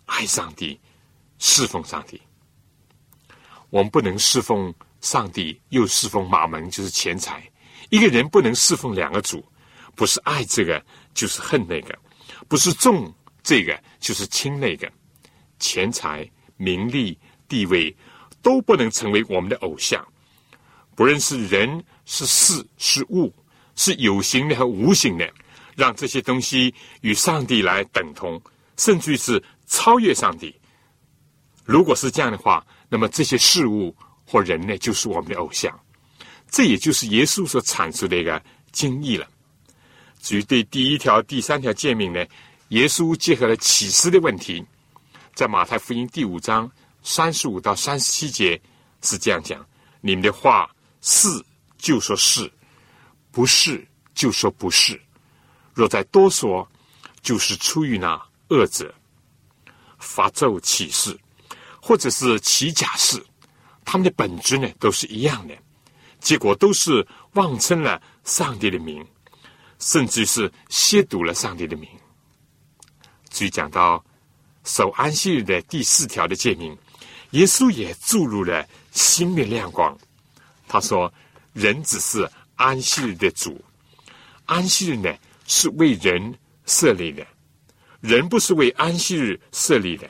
[0.05, 0.79] 爱上帝、
[1.39, 2.21] 侍奉上帝。
[3.69, 7.43] 我们不能侍奉。”上帝又侍奉马门，就是钱财。
[7.89, 9.43] 一个人不能侍奉两个主，
[10.01, 10.83] 不是爱这个
[11.13, 11.95] 就是恨那个，
[12.47, 14.91] 不是重这个就是轻那个。
[15.59, 17.15] 钱财、名利、
[17.47, 17.95] 地位
[18.41, 20.03] 都不能成为我们的偶像。
[20.95, 23.31] 不论是人、是事、是物，
[23.75, 25.33] 是有形的和无形的，
[25.75, 28.41] 让这些东西与上帝来等同，
[28.77, 30.59] 甚至于是超越上帝。
[31.63, 33.95] 如果是这样的话，那么这些事物。
[34.25, 35.79] 或人呢，就是我们的偶像，
[36.49, 39.27] 这也就是耶稣所阐述的一个经义了。
[40.21, 42.23] 至于对第一条、第三条诫命呢，
[42.69, 44.63] 耶稣结合了启示的问题，
[45.33, 48.61] 在马太福音第五章三十五到三十七节
[49.01, 49.65] 是这样讲：
[49.99, 50.69] 你们的话
[51.01, 51.27] 是
[51.77, 52.49] 就说是，
[53.31, 54.99] 不是就说不是。
[55.73, 56.67] 若再多说，
[57.23, 58.93] 就是出于那恶者
[59.97, 61.17] 发咒启示，
[61.81, 63.21] 或者是起假誓。
[63.83, 65.57] 他们的本质呢都是一样的，
[66.19, 69.03] 结果都是妄称了上帝的名，
[69.81, 71.89] 甚至是亵渎了上帝的名。
[73.29, 74.01] 至于讲到
[74.63, 76.77] 守安息日的第四条的诫命，
[77.31, 79.97] 耶稣也注入了新的亮光。
[80.67, 81.11] 他说
[81.51, 83.59] ：“人只是安息日的主，
[84.45, 85.13] 安息日呢
[85.47, 86.33] 是为人
[86.65, 87.25] 设立的，
[87.99, 90.09] 人不是为安息日设立的。”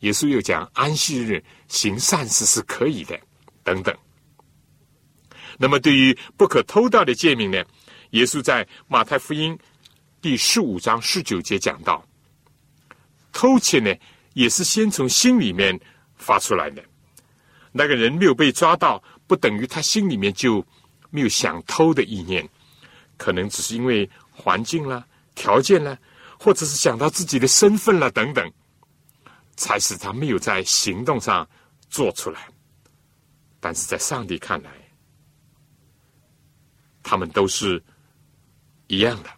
[0.00, 3.18] 耶稣又讲安息日行善事是可以的，
[3.62, 3.96] 等等。
[5.58, 7.62] 那么对于不可偷盗的诫命呢？
[8.12, 9.58] 耶稣在马太福音
[10.20, 12.04] 第十五章十九节讲到，
[13.32, 13.94] 偷窃呢
[14.34, 15.78] 也是先从心里面
[16.16, 16.82] 发出来的。
[17.72, 20.64] 那个人没有被抓到，不等于他心里面就
[21.10, 22.46] 没有想偷的意念，
[23.16, 25.98] 可能只是因为环境啦、条件啦，
[26.38, 28.52] 或者是想到自己的身份了等等。
[29.54, 31.46] 才使他没有在行动上
[31.90, 32.48] 做出来，
[33.60, 34.70] 但是在上帝看来，
[37.02, 37.80] 他们都是
[38.92, 39.30] 一样的。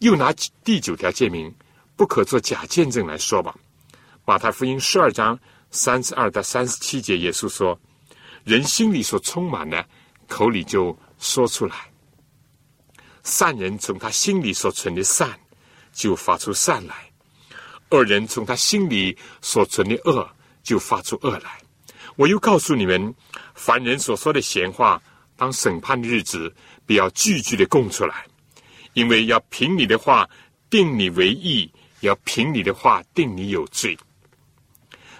[0.00, 0.30] 又拿
[0.62, 1.50] 第九条诫命
[1.96, 3.54] 不可做假见证来说吧，
[4.26, 5.38] 《马太福音》十二章
[5.70, 7.80] 三十二到三十七节，耶稣说
[8.44, 9.88] ：“人心里所充满的，
[10.28, 11.74] 口里就说出来。
[13.22, 15.30] 善人从他心里所存的善，
[15.94, 17.10] 就发出善来。”
[17.90, 20.28] 恶人从他心里所存的恶，
[20.62, 21.58] 就发出恶来。
[22.16, 23.14] 我又告诉你们，
[23.54, 25.02] 凡人所说的闲话，
[25.36, 28.26] 当审判的日子，不要句句的供出来，
[28.94, 30.28] 因为要凭你的话
[30.68, 33.98] 定你为义，要凭你的话定你有罪。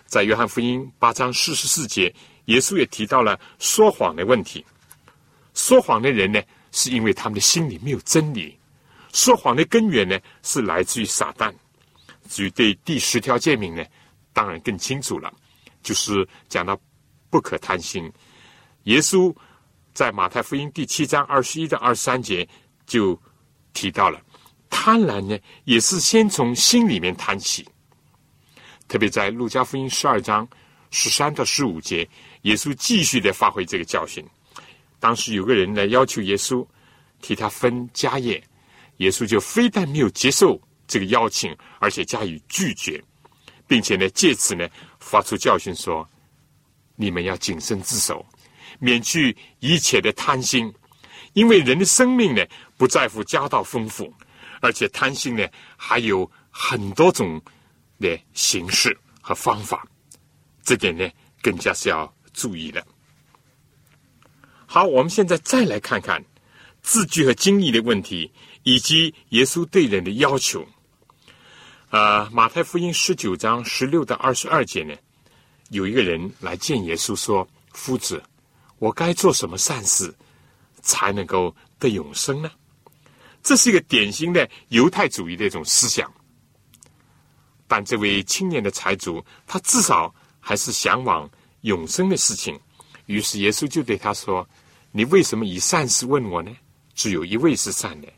[0.07, 2.15] 在约翰福音八章四十四节，
[2.47, 4.65] 耶稣也提到了说谎的问题。
[5.55, 8.59] 说谎的人呢，是因为他们的心里没有真理。
[9.13, 11.53] 说谎的根源呢，是来自于撒旦。
[12.29, 13.85] 至于对第十条诫命呢，
[14.33, 15.33] 当然更清楚了，
[15.83, 16.79] 就是讲到
[17.29, 18.11] 不可贪心。
[18.85, 19.35] 耶稣
[19.93, 22.49] 在马太福音第七章二十一到二十三节
[22.87, 23.19] 就
[23.73, 24.21] 提到了，
[24.71, 27.67] 贪婪呢，也是先从心里面贪起。
[28.89, 30.47] 特别在路加福音十二章
[30.91, 32.09] 十三到十五节，
[32.43, 34.25] 耶稣继续的发挥这个教训。
[35.01, 36.67] 当时有个人来要求耶稣
[37.21, 38.43] 替他分家业，
[38.99, 43.03] 耶稣就非但没有接受这个邀请，而且加以拒绝，
[43.67, 44.69] 并且呢借此呢
[45.01, 46.07] 发出教训说：
[46.97, 48.25] 你们要谨慎自守，
[48.79, 50.73] 免去一切的贪心，
[51.33, 52.45] 因为人的生命呢
[52.83, 54.13] 不在乎家道丰富，
[54.61, 57.41] 而且贪心呢还有很多种
[58.01, 59.87] 的形式和方法，
[60.65, 61.09] 这点呢
[61.41, 62.85] 更加是要注意的。
[64.67, 66.25] 好，我们现在再来看看
[66.83, 68.33] 字句和经历的问题，
[68.65, 70.67] 以及耶稣对人的要求。
[71.91, 74.93] 呃，马太福音十九章十六到二十二节呢，
[75.71, 78.21] 有一个人来见耶稣说：“夫子，
[78.81, 80.13] 我该做什么善事
[80.81, 82.51] 才能够得永生呢？”
[83.43, 86.13] 这是一个典型的犹太主义的一种思想。
[87.67, 91.29] 但这位青年的财主，他至少还是向往
[91.63, 92.59] 永生的事情。
[93.07, 94.47] 于是耶稣就对他说。
[94.95, 96.55] 你为什么以善事问我呢？
[96.93, 98.13] 只有一位是善的。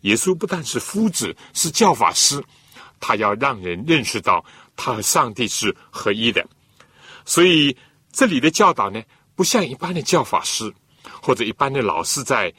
[0.00, 2.42] 耶稣不但是夫子，是教法师，
[2.98, 4.42] 他要让人认识到
[4.74, 6.42] 他和上帝是合一的。
[7.26, 7.76] 所以
[8.12, 9.02] 这里的教导呢，
[9.34, 10.72] 不像一般的教法师
[11.20, 12.50] 或者一般的老师在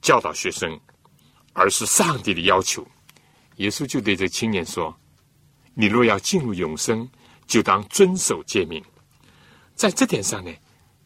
[0.00, 0.80] 教导学生，
[1.52, 2.86] 而是上帝的要求。
[3.56, 4.94] 耶稣就对这青年说
[5.74, 7.08] ：“你若要进入永生，
[7.46, 8.82] 就当遵守诫命。”
[9.74, 10.52] 在这点上呢，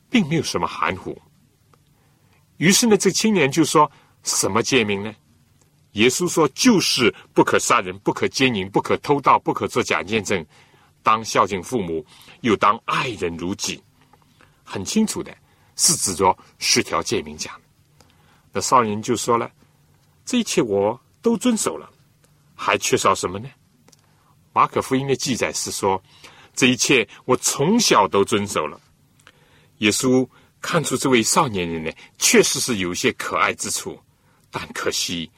[0.09, 1.21] 并没有什么含糊。
[2.59, 3.91] 于是呢，这青年就说
[4.23, 5.15] ：“什么诫命呢？”
[5.93, 10.45] 耶稣说：“就是不可杀人，不可奸淫，不可偷盗，不可做假见证，
[11.03, 12.05] 当孝敬父母，
[12.41, 13.83] 又当爱人如己。”
[14.65, 15.37] 很清楚的，
[15.77, 17.55] 是指着十条诫命讲。
[18.53, 19.51] 那少年就说了
[20.25, 21.91] ：“这一切我都遵守了，
[22.55, 23.49] 还缺少什么呢？”
[24.53, 26.03] 马可福音的记载是说
[26.55, 28.81] ：“这一切我从小都遵守了。”
[29.79, 30.29] 耶稣。
[30.67, 34.01] 看出这位少年人呢，确实是有一些可爱之处，
[34.51, 35.31] 但可惜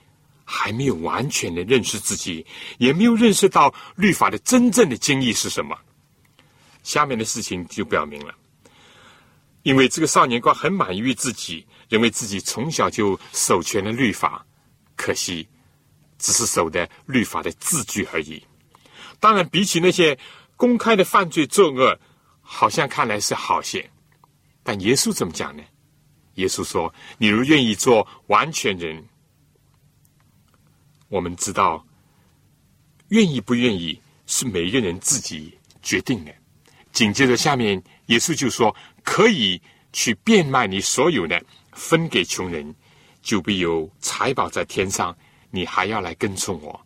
[0.45, 2.47] 还没有完全的认识自己，
[2.79, 5.77] 也没有认识到律法的真正的经义是什么。
[6.85, 8.33] 下面的事情就表明了，
[9.65, 14.47] 因为这个少年官很满意自己，认为自己从小就守全了律法，
[14.97, 15.49] 可惜
[16.19, 18.43] 只是守的律法的字句而已。
[19.21, 20.19] 当然，比起那些
[20.57, 21.99] 公开的犯罪作恶，
[22.41, 23.89] 好像看来是好些。
[24.63, 25.63] 但耶稣怎么讲呢？
[26.35, 29.03] 耶稣说：“你如愿意做完全人，
[31.09, 31.87] 我们知道，
[33.09, 36.35] 愿意不愿意是每一个人自己决定的。”
[36.93, 39.61] 紧接着下面，耶稣就说：“可以
[39.93, 42.75] 去变卖你所有的，分给穷人，
[43.27, 45.13] 就必有财宝在天上。
[45.51, 46.81] 你还要来跟从我。”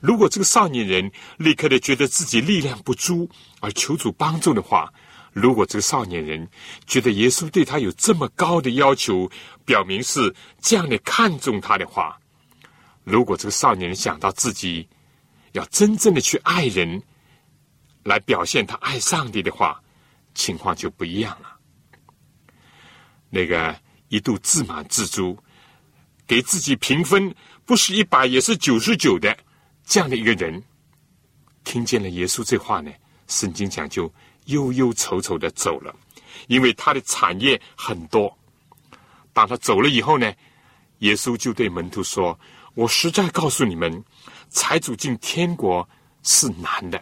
[0.00, 3.28] 如果这个少年人立刻的觉得自己力量不足
[3.60, 4.92] 而求主帮助的话，
[5.32, 6.48] 如果这个少年人
[6.86, 9.30] 觉得耶稣对他有这么高的要求，
[9.64, 12.18] 表明是这样的看重他的话，
[13.04, 14.88] 如果这个少年人想到自己
[15.52, 17.02] 要真正的去爱人，
[18.02, 19.80] 来表现他爱上帝的话，
[20.34, 21.56] 情况就不一样了。
[23.30, 23.76] 那个
[24.08, 25.38] 一度自满自足，
[26.32, 27.34] 给自己评分
[27.66, 29.36] 不是一百也是九十九的
[29.84, 30.62] 这样的一个人，
[31.62, 32.90] 听见了耶稣这话呢，
[33.28, 34.10] 圣经讲究。
[34.46, 35.94] 忧忧愁愁的走了，
[36.48, 38.34] 因为他的产业很多。
[39.34, 40.32] 当他走了以后呢，
[41.00, 42.40] 耶稣就对门徒说
[42.74, 44.02] ：“我实在告诉你们，
[44.48, 45.86] 财主进天国
[46.22, 46.98] 是难的。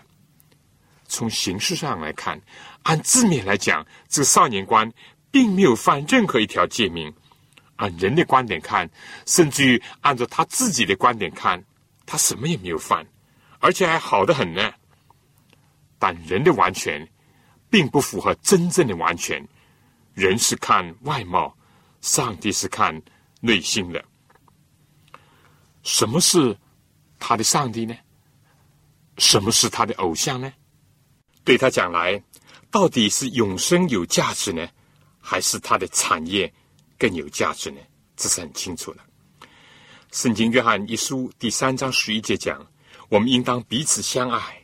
[1.06, 2.38] 从形式上来看，
[2.82, 4.92] 按字面来讲，这少年官
[5.30, 7.10] 并没有犯任何一条诫命。
[7.80, 8.88] 按人的观点看，
[9.26, 11.62] 甚至于按照他自己的观点看，
[12.06, 13.04] 他什么也没有犯，
[13.58, 14.72] 而且还好的很呢。
[15.98, 17.06] 但人的完全。”
[17.72, 19.40] 并不符合真正的完全。
[20.12, 21.56] 人是看外貌，
[22.00, 23.00] 上帝是看
[23.40, 24.04] 内心的。
[25.84, 26.58] 什么是
[27.20, 27.96] 他的上帝呢？
[29.18, 30.52] 什么是他的偶像呢？
[31.44, 32.20] 对他讲来，
[32.72, 34.68] 到底是永生有价值呢，
[35.20, 36.52] 还是他的产业
[37.00, 37.80] 更有价值呢？
[38.14, 39.00] 这是很清楚的。
[40.12, 42.64] 圣经约翰一书第三章十一节讲
[43.08, 44.62] ：“我们应当彼此相爱，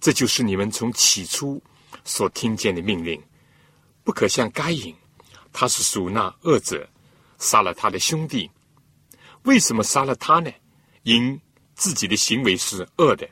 [0.00, 1.60] 这就是你们从起初
[2.04, 3.20] 所听见的命令。
[4.04, 4.94] 不可像该隐，
[5.52, 6.88] 他是属那恶者，
[7.38, 8.48] 杀了他的兄弟。
[9.42, 10.52] 为什么杀了他呢？
[11.02, 11.40] 因
[11.74, 13.28] 自己的行为是恶的，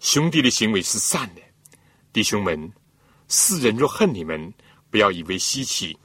[0.00, 1.40] 兄弟的行为是善的。
[2.12, 2.72] 弟兄们，
[3.28, 4.52] 世人若恨你们，
[4.90, 5.96] 不要以为稀奇。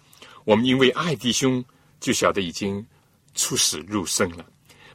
[0.45, 1.63] 我们因为爱弟兄，
[1.99, 2.85] 就晓得已经。”
[3.35, 4.45] 出死入生了，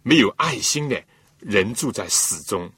[0.03, 1.03] 没有爱心的
[1.39, 2.71] 人住在死中。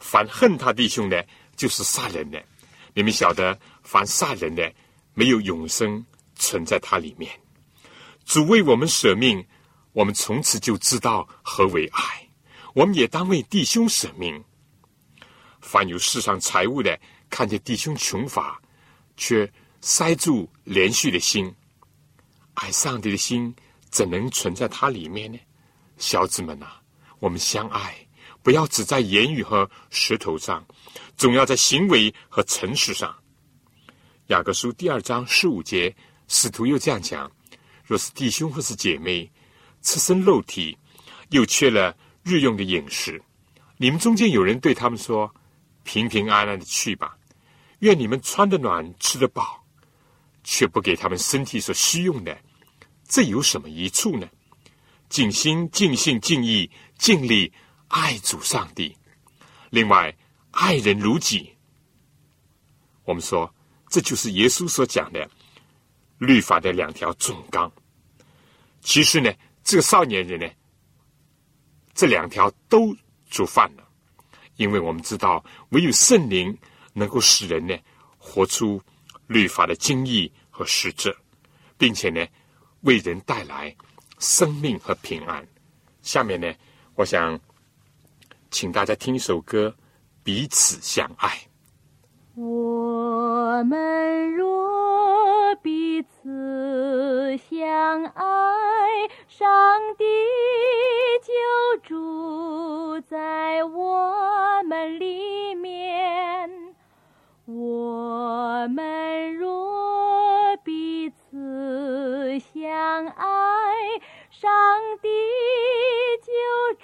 [0.00, 1.26] 凡恨他弟兄的，
[1.56, 2.44] 就是杀人的。
[2.92, 4.70] 你们晓得，凡杀人的，
[5.14, 7.30] 没有永生存在他里面。
[8.26, 9.42] 主为我们舍命，
[9.92, 12.28] 我们从此就知道何为爱。
[12.74, 14.44] 我们也当为弟兄舍命。
[15.62, 16.98] 凡有世上财物的，
[17.30, 18.60] 看见弟兄穷乏，
[19.16, 19.50] 却
[19.80, 21.54] 塞住连续的心，
[22.56, 23.54] 爱上帝的心。
[23.88, 25.38] 怎能存在它里面呢？
[25.96, 26.66] 小子们呐，
[27.18, 27.96] 我们相爱，
[28.42, 30.66] 不要只在言语和石头上，
[31.16, 33.16] 总要在行为和诚实上。
[34.26, 35.94] 雅各书第二章十五节，
[36.28, 37.30] 使徒又这样讲：
[37.84, 39.30] 若是弟兄或是姐妹，
[39.80, 40.76] 赤身肉体，
[41.30, 43.22] 又缺了日用的饮食，
[43.78, 45.32] 你们中间有人对他们说
[45.84, 47.16] ：“平平安安的去吧，
[47.78, 49.64] 愿你们穿得暖，吃得饱，
[50.46, 52.38] 却不给他们身体所需用的。”
[53.08, 54.28] 这有什么益处呢？
[55.08, 57.52] 尽心、尽性、尽意、尽力
[57.88, 58.96] 爱主上帝，
[59.70, 60.16] 另外
[60.52, 61.52] 爱人如己。
[63.04, 63.52] 我们说，
[63.88, 65.28] 这就是耶稣所讲的
[66.18, 67.70] 律法的两条总纲。
[68.80, 69.32] 其实呢，
[69.62, 70.48] 这个少年人呢，
[71.94, 72.96] 这两条都
[73.30, 73.88] 做犯了，
[74.56, 76.56] 因为我们知道，唯有圣灵
[76.92, 77.78] 能够使人呢
[78.18, 78.82] 活出
[79.26, 81.16] 律法的精义和实质，
[81.76, 82.26] 并且呢。
[82.82, 83.74] 为人带来
[84.20, 85.44] 生命和平安。
[86.02, 86.54] 下面呢，
[86.94, 87.40] 我想
[88.48, 89.74] 请大家听一首歌，
[90.22, 91.28] 《彼此相爱》。
[92.40, 98.22] 我们若彼此相爱，
[99.26, 99.48] 上
[99.98, 100.04] 帝
[101.24, 101.32] 就
[101.82, 106.75] 住在我们里面。
[107.46, 112.38] 我们若彼此。
[112.38, 113.24] 相爱，
[114.30, 114.50] 上
[115.00, 115.08] 帝
[116.20, 116.30] 就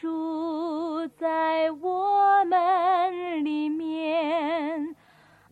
[0.00, 4.94] 住在我们里面，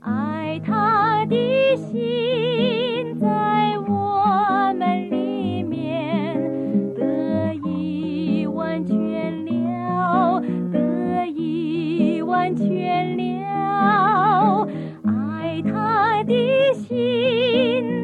[0.00, 10.40] 爱他的心在我们里面得以完全了，
[10.72, 13.19] 得以完全了，
[16.30, 17.99] 的心。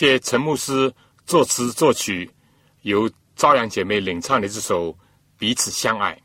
[0.00, 0.90] 谢陈牧师
[1.26, 2.30] 作词作曲，
[2.80, 4.90] 由朝阳姐妹领唱的这首
[5.36, 6.18] 《彼此相爱》。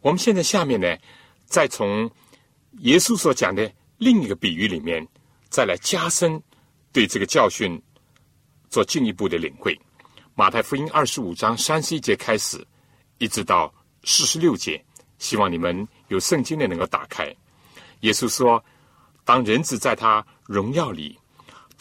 [0.00, 0.92] 我们现在下面呢，
[1.46, 2.10] 再从
[2.80, 5.06] 耶稣所讲的另一个比喻里面，
[5.48, 6.42] 再来加深
[6.90, 7.80] 对这个教训
[8.68, 9.80] 做进一步的领会。
[10.34, 12.66] 马太福音二十五章三十一节开始，
[13.18, 14.84] 一直到四十六节，
[15.18, 17.32] 希望你们有圣经的能够打开。
[18.00, 18.60] 耶稣说
[19.24, 21.16] ：“当人子在他荣耀里，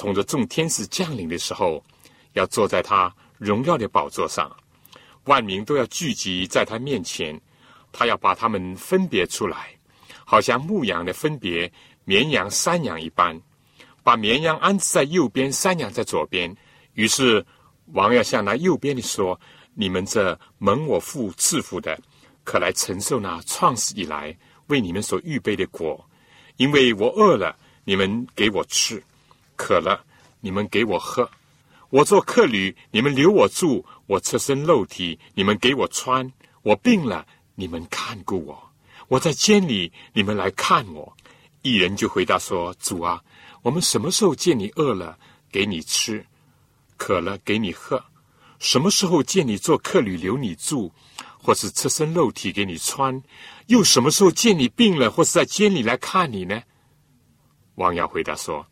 [0.02, 1.84] 同着众天使降临的时候，
[2.34, 4.52] 要坐在他荣耀的宝座上，
[5.26, 7.40] 万民都要聚集在他面前，
[7.92, 9.78] 他要把他们分别出来，
[10.26, 11.72] 好像牧羊的分别
[12.04, 13.40] 绵羊、山羊一般，
[14.02, 16.52] 把绵羊安置在右边，山羊在左边。
[16.96, 17.46] 于是
[17.94, 19.40] 王要向那右边的说
[19.76, 21.96] ：‘你们这蒙我父赐福的，
[22.44, 24.36] 可来承受那创始以来
[24.66, 26.04] 为你们所预备的果。’”
[26.58, 28.98] 因为我饿了，你们给我吃；
[29.62, 30.04] 渴了，
[30.40, 31.24] 你们给我喝；
[31.92, 36.28] 我做客旅，你们留我住；我赤身露体，你们给我穿；
[36.64, 38.56] 我病了，你们看顾我；
[39.08, 41.16] 我在监里，你们来看我。
[41.62, 43.24] 一人就回答说：“主啊，
[43.62, 45.16] 我们什么时候见你饿了，
[45.52, 46.26] 给你吃；
[46.98, 48.04] 渴了，给你喝？
[48.58, 50.92] 什么时候见你做客旅，留你住？”
[51.38, 53.22] 或是赤身肉体给你穿，
[53.68, 56.64] 又什么时候见你病了，或是在监里来看你呢？
[57.76, 58.66] 王瑶回答说：“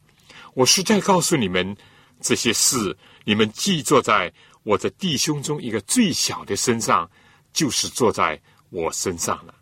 [0.60, 1.74] 我实在告诉你们，
[2.20, 2.94] 这些事
[3.24, 4.30] 你们既坐在
[4.64, 7.10] 我的弟兄中一个最小的身上，
[7.54, 8.38] 就是坐在
[8.70, 9.56] 我身上了。”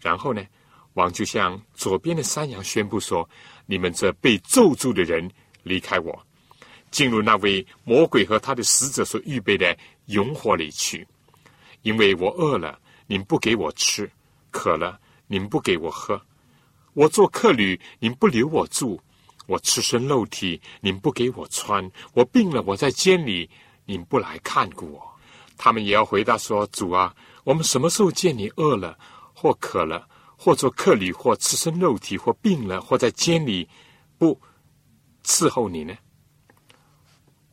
[0.00, 0.42] 然后呢，
[0.94, 3.28] 王就向左边的山羊宣布说
[3.68, 5.30] ：“你们这被咒住的人，
[5.64, 6.26] 离开我，
[6.90, 9.76] 进入那位魔鬼和他的使者所预备的
[10.06, 11.06] 永火里去。”
[11.82, 14.06] 因为我饿了，您不给我吃；
[14.50, 16.18] 渴了，您不给我喝；
[16.94, 18.98] 我做客旅，您不留我住；
[19.50, 21.84] 我赤身肉体，您不给我穿；
[22.14, 23.50] 我病了，我在监里，
[23.84, 25.02] 您不来看顾我。
[25.58, 28.96] 他们也要回答说：“主啊，我们什么时候见你饿了，
[29.34, 33.68] 或渴了，或做客旅，或赤身肉体，或病了，或在监里，
[34.18, 34.40] 不
[35.24, 35.92] 伺候你呢？”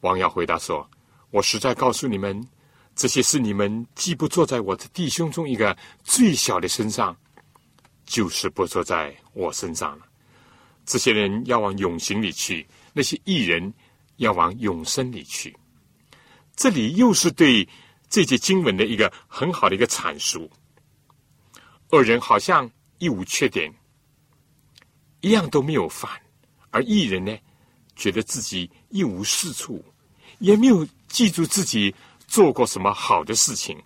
[0.02, 0.88] 王耀回答说
[1.32, 2.48] ：“我实在告诉你们。”
[2.96, 7.16] 这些是你们既不坐在我的弟兄中一个最小的身上，
[8.06, 10.07] 就是不坐在我身上了。
[10.88, 13.72] 这些人要往永刑里去，那些艺人
[14.16, 15.56] 要往永生里去。
[16.56, 17.70] 这里又是对
[18.10, 20.50] 这节经文的一个很好的一个阐述。
[21.90, 22.68] 二人好像
[22.98, 23.72] 一无缺点，
[25.22, 26.10] 一样都没有犯，
[26.72, 27.38] 而艺人呢，
[27.96, 29.86] 觉得自己一无是处，
[30.40, 31.94] 也没有记住自己。
[32.30, 33.82] 做过什么好的事情？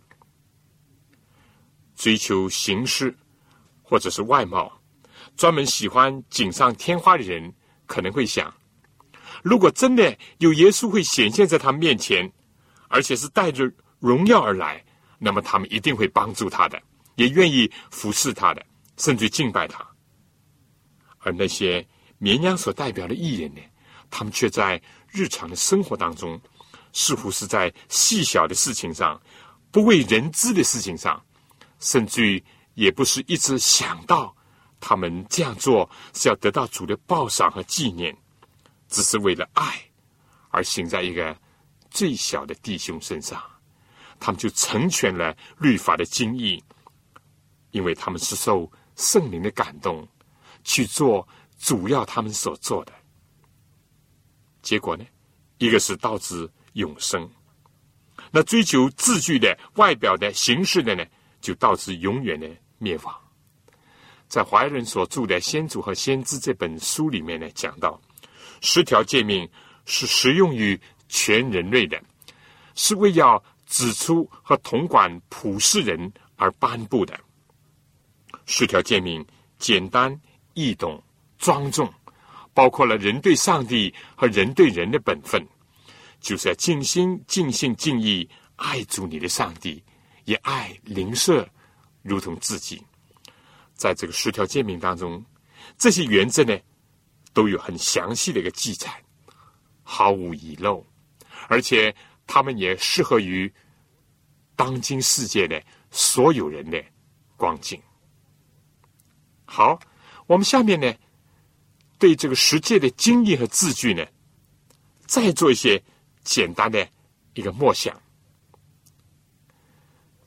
[1.95, 3.15] 追求形式
[3.83, 4.80] 或者是外貌，
[5.35, 7.53] 专门喜欢锦上添花的人
[7.85, 8.53] 可能会想：
[9.43, 12.31] 如果真的有耶稣会显现在他面前，
[12.87, 14.83] 而且是带着荣耀而来，
[15.17, 16.81] 那么他们一定会帮助他的，
[17.15, 18.65] 也愿意服侍他的，
[18.97, 19.85] 甚至敬拜他。
[21.19, 21.85] 而那些
[22.17, 23.61] 绵羊所代表的艺人呢？
[24.09, 26.39] 他们却在日常的生活当中。
[26.93, 29.17] 似乎是在细小的事情上，
[29.71, 31.23] 不为人知的事情上，
[31.79, 34.35] 甚至于也不是一直想到
[34.81, 38.13] 他们这样做是要得到主的报赏和纪念，
[38.89, 39.81] 只是为了爱
[40.49, 41.33] 而行在一个
[41.89, 43.41] 最小的弟兄身上，
[44.19, 46.61] 他们就成全了律法的精义，
[47.71, 50.05] 因为他们是受圣灵的感动
[50.65, 51.25] 去做
[51.57, 52.91] 主要他们所做的，
[54.61, 55.05] 结果呢，
[55.59, 56.51] 一个是导致。
[56.75, 57.29] 永生，
[58.31, 61.05] 那追求字句的外表的形式的呢，
[61.41, 63.13] 就导致永远的灭亡。
[64.31, 67.99] 在怀仁所著的《先祖和先知》这本书里面呢，讲到
[68.61, 69.45] 十条诫命
[69.85, 70.79] 是适用于
[71.09, 72.01] 全人类的，
[72.73, 77.19] 是为要指出和统管普世人而颁布的。
[78.45, 79.25] 十条诫命
[79.59, 80.17] 简单
[80.53, 81.03] 易懂、
[81.37, 81.93] 庄重，
[82.53, 85.45] 包括了人对上帝和人对人的本分。
[86.21, 89.83] 就是要尽心、尽性、尽意爱主你的上帝，
[90.23, 91.45] 也爱邻舍，
[92.01, 92.81] 如同自己。
[93.81, 95.25] 在这个十条诫命当中，
[95.75, 96.55] 这些原则呢，
[97.33, 99.03] 都有很详细的一个记载，
[99.81, 100.85] 毫无遗漏，
[101.47, 101.95] 而且
[102.27, 103.51] 他们也适合于
[104.55, 105.59] 当今世界的
[105.89, 106.79] 所有人的
[107.35, 107.81] 光景。
[109.45, 109.79] 好，
[110.27, 110.93] 我们下面呢，
[111.97, 114.05] 对这个十诫的经义和字句呢，
[115.07, 115.81] 再做一些。
[116.23, 116.87] 简单的
[117.33, 117.99] 一个默想。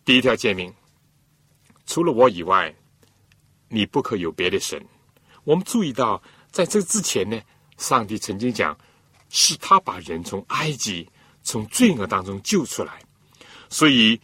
[0.04, 0.74] 第一条诫命：
[1.86, 2.74] 除了我以外，
[3.74, 4.80] 你不可有别的神。
[5.42, 7.40] 我们注意到，在这之前呢，
[7.76, 8.78] 上帝曾经讲，
[9.28, 11.10] 是他把人从埃及、
[11.42, 13.02] 从罪恶当中救出来。
[13.68, 14.20] 所以，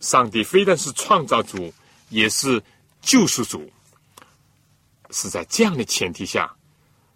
[0.00, 1.72] 上帝非但是创造主，
[2.08, 2.62] 也是
[3.02, 3.68] 救赎主。
[5.10, 6.54] 是在这样的前提下，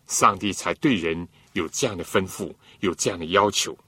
[0.06, 2.52] 上帝才对人有这样的吩咐。
[2.80, 3.78] 有这样的要求，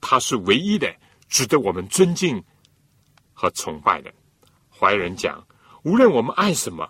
[0.00, 0.94] 他是唯一的，
[1.28, 2.40] 值得我们尊敬
[3.34, 4.14] 和崇拜的。
[4.70, 5.44] 怀仁讲，
[5.82, 6.88] 无论我们爱什么，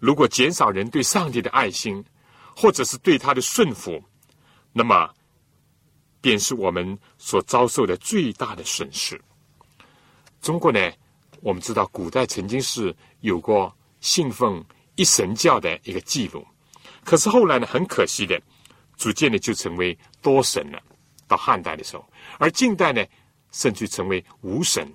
[0.00, 2.04] 如果减少人对上帝的爱心，
[2.56, 4.02] 或者是对他的顺服，
[4.72, 5.08] 那么
[6.20, 9.20] 便是我们所遭受的最大的损失。
[10.40, 10.90] 中国呢，
[11.40, 14.64] 我们知道古代曾经是有过信奉
[14.94, 16.46] 一神教的一个记录，
[17.04, 18.40] 可是后来呢，很可惜的，
[18.96, 20.80] 逐渐的就成为多神了。
[21.26, 22.04] 到汉代的时候，
[22.38, 23.04] 而近代呢，
[23.50, 24.86] 甚至成为无神。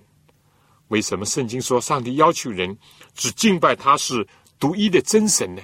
[0.90, 2.78] 为什么圣经说上帝要求人
[3.14, 4.26] 只敬拜他是
[4.60, 5.62] 独一的真神呢？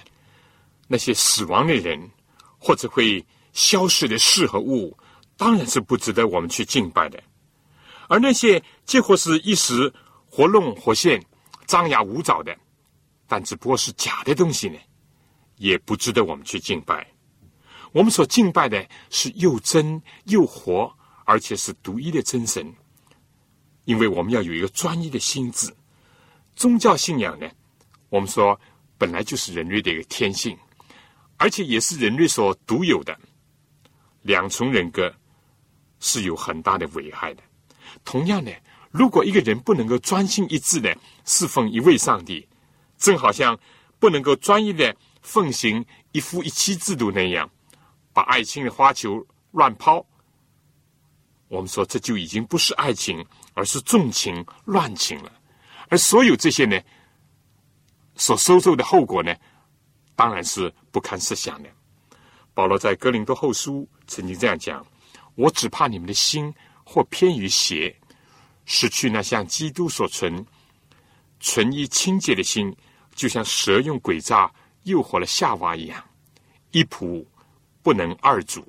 [0.87, 2.11] 那些死亡的人
[2.59, 4.95] 或者会消失的事和物，
[5.37, 7.21] 当然是不值得我们去敬拜的。
[8.09, 9.91] 而那些几乎是一时
[10.29, 11.23] 活弄活现、
[11.65, 12.55] 张牙舞爪的，
[13.27, 14.77] 但只不过是假的东西呢，
[15.57, 17.07] 也不值得我们去敬拜。
[17.93, 20.93] 我们所敬拜的是又真又活，
[21.25, 22.71] 而且是独一的真神。
[23.85, 25.73] 因为我们要有一个专一的心智，
[26.55, 27.49] 宗教信仰呢，
[28.09, 28.59] 我们说
[28.97, 30.57] 本来就是人类的一个天性，
[31.37, 33.17] 而且也是人类所独有的。
[34.21, 35.13] 两重人格
[35.99, 37.43] 是有很大的危害的。
[38.05, 38.51] 同样呢，
[38.89, 42.47] 如果一个人不能够专心一致的侍奉一位上帝，
[42.97, 43.59] 正好像
[43.99, 47.49] 不能够专一的奉行一夫一妻制度那样，
[48.13, 50.05] 把爱情的花球乱抛，
[51.49, 53.25] 我们说这就已经不是爱情。
[53.53, 55.31] 而是重情乱情了，
[55.89, 56.79] 而所有这些呢，
[58.15, 59.33] 所收受的后果呢，
[60.15, 61.69] 当然是不堪设想的。
[62.53, 64.85] 保罗在哥林多后书曾经这样讲
[65.35, 67.95] ：“我只怕你们的心或偏于邪，
[68.65, 70.45] 失去那像基督所存
[71.39, 72.75] 存一清洁的心，
[73.15, 74.51] 就像蛇用诡诈
[74.83, 76.03] 诱惑了夏娃一样。
[76.71, 77.25] 一仆
[77.81, 78.67] 不能二主，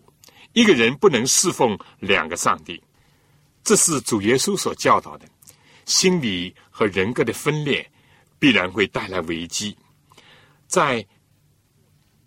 [0.52, 2.82] 一个人不能侍奉两个上帝。”
[3.64, 5.26] 这是主耶稣所教导的，
[5.86, 7.90] 心理和人格的分裂
[8.38, 9.74] 必然会带来危机。
[10.66, 11.04] 在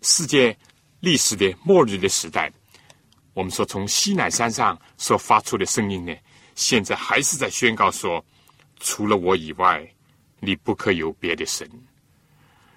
[0.02, 0.56] 世界
[0.98, 2.52] 历史的末日的时代，
[3.34, 6.12] 我们说从西南山上所发出的声音呢，
[6.56, 8.24] 现在还是在宣告说：
[8.80, 9.88] 除了我以外，
[10.40, 11.70] 你不可有别的神。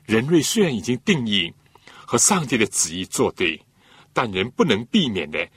[0.05, 1.51] 人类虽然已经定义
[2.05, 3.59] 和上帝的旨意作对，
[4.13, 5.49] 但人不能避免的。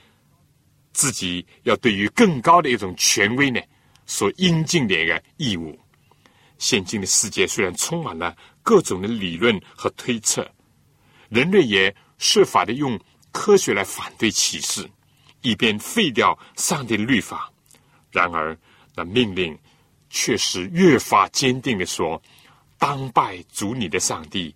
[0.95, 3.59] 自己要对于更高的一种权威呢，
[4.05, 5.77] 所应尽的一个义务。
[6.57, 8.33] 现今的世界虽然充满了
[8.63, 10.49] 各种的理论和推测，
[11.27, 12.97] 人类也设法的用
[13.33, 14.89] 科学来反对歧视，
[15.41, 17.51] 以便废掉上帝的律法。
[18.09, 18.57] 然而，
[18.95, 19.55] 那命令
[20.09, 22.19] 却是越发坚定的说
[22.79, 24.55] ：“当拜主你的上帝，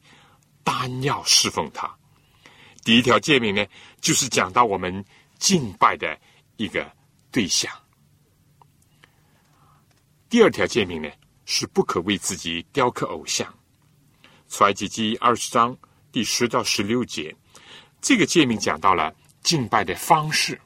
[0.63, 1.93] 单要侍奉他。”
[2.85, 3.65] 第一条诫命呢，
[3.99, 5.03] 就是讲到我们
[5.37, 6.17] 敬拜的。
[6.59, 6.91] 一个
[7.31, 7.71] 对象。
[10.27, 11.09] 第二条诫命呢，
[11.45, 13.47] 是不可为自己雕刻偶像。
[14.49, 15.75] 出埃及记二十章
[16.11, 17.33] 第十到十六节，
[18.01, 20.59] 这个诫命讲到了敬拜的方式。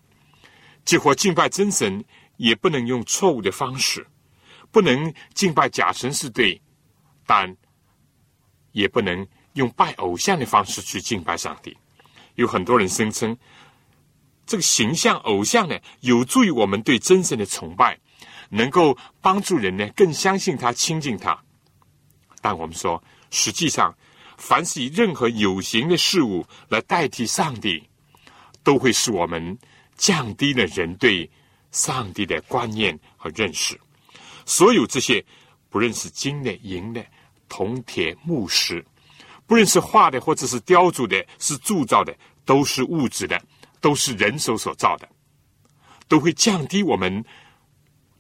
[0.84, 2.04] 即或敬拜真神，
[2.38, 4.06] 也不能用错误的方式，
[4.72, 6.60] 不能敬拜假神是对，
[7.28, 7.56] 但
[8.72, 11.78] 也不能用拜偶像的方式去敬拜上帝。
[12.34, 13.38] 有很多人声称。
[14.46, 17.98] 这个形象偶像呢，有助于我们对真神的崇拜，
[18.50, 21.38] 能够帮助人呢更相信他、亲近他。
[22.42, 23.96] 但我们说，实际上，
[24.38, 27.82] 凡是以任何有形的事物来代替上帝，
[28.64, 29.58] 都会使我们
[29.96, 31.30] 降低了人对
[31.72, 33.80] 上帝的观念和认识。
[34.46, 35.24] 所有这些，
[35.70, 37.04] 不论是金的、银的、
[37.48, 38.86] 铜铁木石，
[39.48, 42.14] 不论是画的或者是雕琢的、是铸造的，
[42.44, 43.42] 都是物质的。
[43.84, 45.10] 都是人手所造的，
[46.08, 47.22] 都会降低我们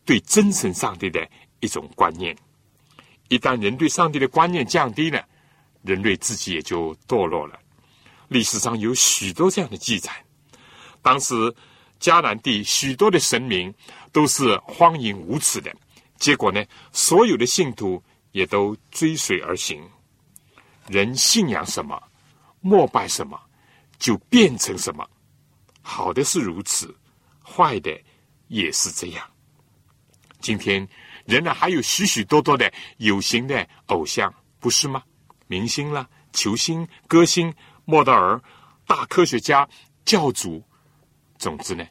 [0.04, 1.26] 对真神上帝的
[1.62, 2.36] 一种观念。
[3.30, 5.26] 一旦人对上帝的观念降低了，
[5.82, 7.58] 人类自己也就堕落了。
[8.28, 10.12] 历史上有许多这样的记载。
[11.02, 11.34] 当时
[11.98, 13.74] 迦南地许多的神明
[14.12, 15.74] 都是荒淫无耻的，
[16.18, 16.62] 结果呢，
[16.92, 18.04] 所有的信徒
[18.34, 19.82] 也都追随而行。
[20.90, 21.98] 人信仰什么，
[22.60, 23.40] 膜拜什么，
[23.98, 25.08] 就变成什么。
[25.84, 26.96] 好的是如此，
[27.46, 27.96] 坏的
[28.48, 29.30] 也是这样。
[30.40, 30.88] 今天
[31.26, 35.04] 仍然还有许许多多的有形的偶像，不是吗？
[35.48, 37.54] 明星啦、球星、歌星、
[37.86, 38.42] 莫德尔、
[38.88, 39.68] 大科学家、
[40.06, 40.64] 教主，
[41.38, 41.86] 总之呢，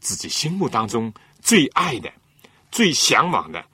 [0.00, 2.12] 自己心目当中最爱的、
[2.72, 3.64] 最向往的、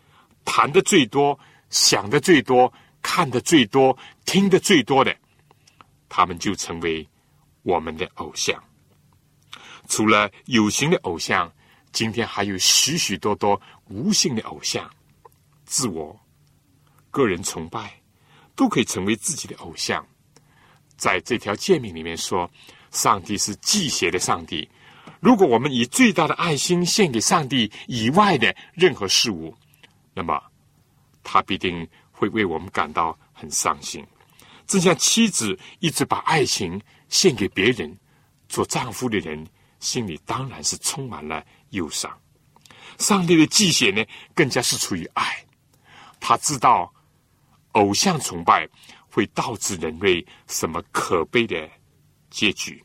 [0.45, 1.39] 谈的最多、
[1.71, 5.17] 想的最多、看的最多、听的最多的，
[6.09, 7.09] 他们就成为
[7.63, 8.63] 我们的偶像。
[9.89, 11.53] 除了有形的偶像，
[11.93, 14.91] 今天还有许许多多无形的偶像，
[15.65, 16.19] 自我、
[17.11, 18.01] 个人崇拜，
[18.57, 20.07] 都可以成为自己的偶像。
[20.97, 22.51] 在这条诫命里面说，
[22.91, 24.69] 上帝是祭邪的上帝。
[25.21, 29.55] 如果我们以最大的爱心献给上帝以外的任何事物，
[30.13, 30.41] 那么
[31.23, 34.05] 他必定会为我们感到很伤心。
[34.67, 37.97] 正像妻子一直把爱情献给别人，
[38.49, 39.47] 做丈夫的人
[39.85, 42.11] 心里当然是充满了忧伤。
[42.99, 44.05] 上帝的祭血呢，
[44.35, 45.45] 更加是出于爱。
[46.19, 46.93] 他知道
[47.73, 48.69] 偶像崇拜
[49.09, 51.71] 会导致人类什么可悲的
[52.31, 52.83] 结局，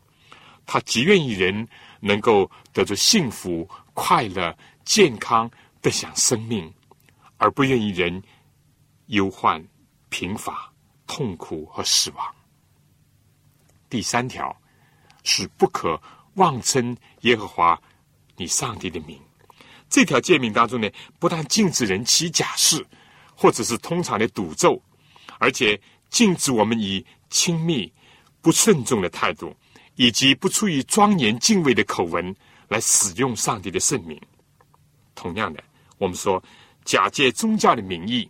[0.66, 1.68] 他极愿意人
[2.02, 5.50] 能够得着幸福、快乐、健康，
[5.82, 6.72] 得享生命，
[7.38, 8.22] 而不愿意人
[9.06, 9.66] 忧患、
[10.10, 10.70] 贫乏。
[11.12, 12.36] 痛苦和死亡。
[13.90, 14.56] 第三条
[15.24, 16.00] 是不可
[16.40, 17.80] 妄称耶和华
[18.38, 19.20] 你上帝的名。
[19.90, 22.86] 这条诫命当中呢，不但禁止人起假誓，
[23.36, 24.82] 或者是通常的赌咒，
[25.38, 25.80] 而且
[26.10, 27.92] 禁止我们以亲密、
[28.42, 29.56] 不慎重的态度，
[29.96, 32.36] 以及不出于庄严敬畏的口吻
[32.68, 34.20] 来使用上帝的圣名。
[35.16, 35.64] 同样的，
[35.98, 36.42] 我们说
[36.86, 38.30] 假借宗教的名义。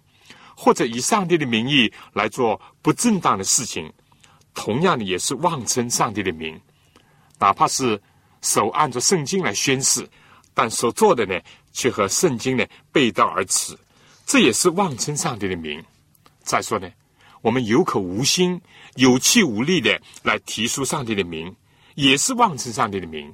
[0.61, 3.89] 或者以上帝的名义来做不正当的事情，
[4.53, 6.59] 同样的也是妄称上帝的名，
[7.39, 7.99] 哪怕是
[8.41, 10.07] 手按着圣经来宣誓，
[10.53, 11.39] 但所做的呢
[11.71, 13.77] 却和圣经呢背道而驰，
[14.25, 15.83] 这也是妄称上帝的名。
[16.43, 16.89] 再说呢，
[17.41, 18.61] 我们有口无心、
[18.95, 21.55] 有气无力的来提出上帝的名，
[21.95, 23.33] 也是妄称上帝的名。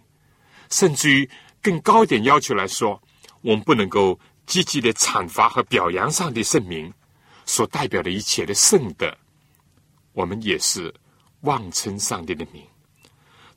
[0.69, 1.29] 甚至于
[1.61, 3.01] 更高点要求来说，
[3.41, 6.93] 我们不能够积极的阐发和表扬上帝圣名。
[7.47, 9.15] 所代表的一切的圣德，
[10.13, 10.91] 我们也是
[11.41, 12.63] 妄称上帝的名。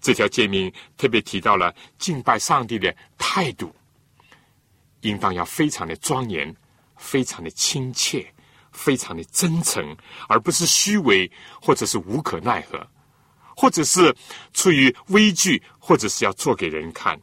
[0.01, 3.75] 这条诫命特别提到了敬拜上帝的态度，
[5.01, 6.55] 应当要非常的庄严、
[6.97, 8.33] 非常的亲切、
[8.73, 9.97] 非常的真诚，
[10.29, 11.31] 而不是虚伪
[11.61, 12.87] 或者是无可奈何，
[13.57, 14.15] 或者是
[14.53, 17.21] 出于畏惧，或者是要做给人看，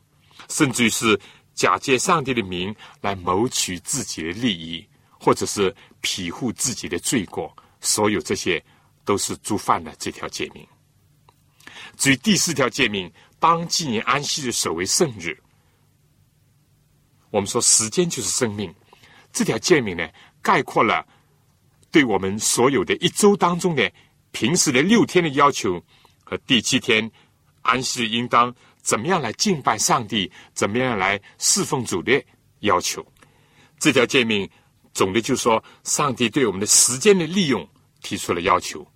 [0.49, 1.19] 甚至于是
[1.53, 4.87] 假借上帝的名来谋取自己的利益。
[5.17, 7.51] 或者是庇护自己的罪过，
[7.81, 8.63] 所有这些
[9.03, 10.63] 都是触犯了这条诫命。
[11.97, 15.37] 至于第四条诫命，当纪念安息日守为圣日。
[17.31, 18.73] 我们说时间就是生命，
[19.33, 20.07] 这条诫命呢，
[20.41, 21.05] 概括了
[21.91, 23.91] 对我们所有的一周当中的
[24.31, 25.83] 平时的六天的要求
[26.23, 27.11] 和第七天
[27.61, 32.23] 安息日应当怎么样来敬拜上帝，怎么样来侍奉主的
[32.59, 33.05] 要求。
[33.79, 34.49] 这条诫命。
[34.95, 37.67] 总的就是说，上帝对我们的时间的利用
[38.01, 38.87] 提出了要求，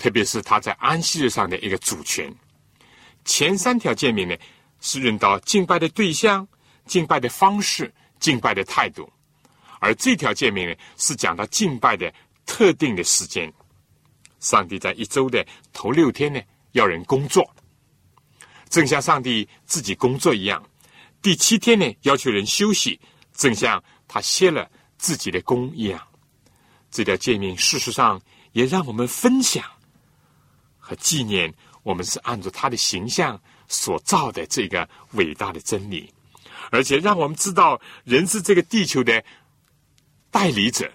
[0.00, 2.34] 特别是他在安息日上的一个主权。
[3.26, 4.34] 前三条诫命呢，
[4.80, 6.48] 是论到敬拜的对象、
[6.86, 9.04] 敬拜的方式、敬拜的态度；
[9.78, 12.10] 而这条诫命呢，是讲到敬拜的
[12.46, 13.52] 特定的时间。
[14.38, 16.40] 上帝在一周的头六天呢，
[16.72, 17.54] 要人工作，
[18.70, 20.58] 正像上帝自己工作一样；
[21.20, 22.98] 第七天呢，要求人休息，
[23.34, 24.66] 正像他歇了。
[24.96, 25.98] 自己的工一样，
[26.90, 28.20] 这条诫命事实上
[28.52, 29.64] 也让我们分享
[30.90, 36.12] 和纪念我们是按照他的形象所造的这个伟大的真理，
[36.72, 39.24] 而且让我们知道人是这个地球的
[40.32, 40.90] 代理者，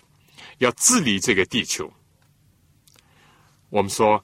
[0.57, 1.89] 要治理这个地球。
[3.69, 4.21] 我们说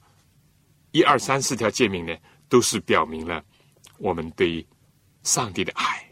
[0.90, 2.14] 一二三四条诫命呢，
[2.50, 3.42] 都是表明了
[3.96, 4.66] 我们对
[5.22, 6.06] 上帝的爱。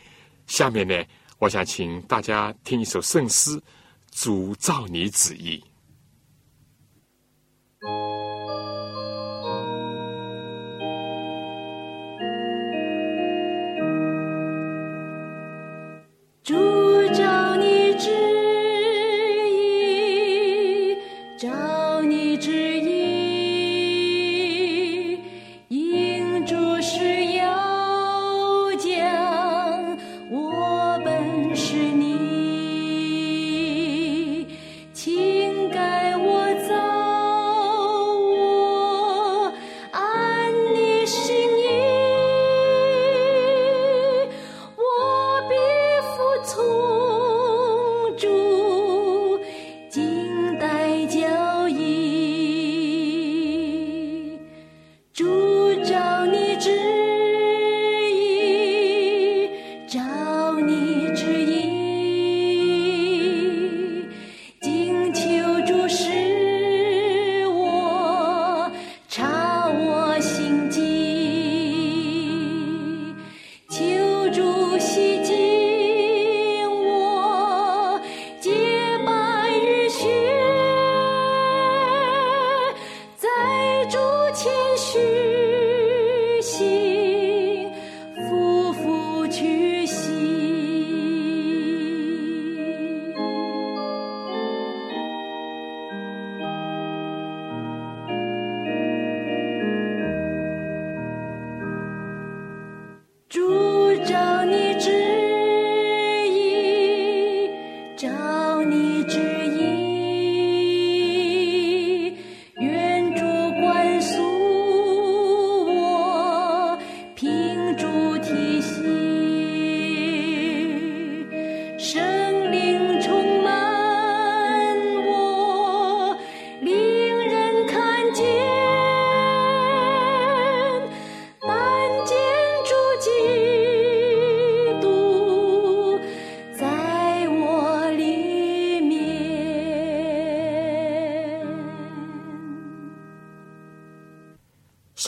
[0.47, 1.05] 下面呢？
[1.39, 3.51] 我想请大家听一首圣诗，
[4.11, 5.63] 《主照你旨意》。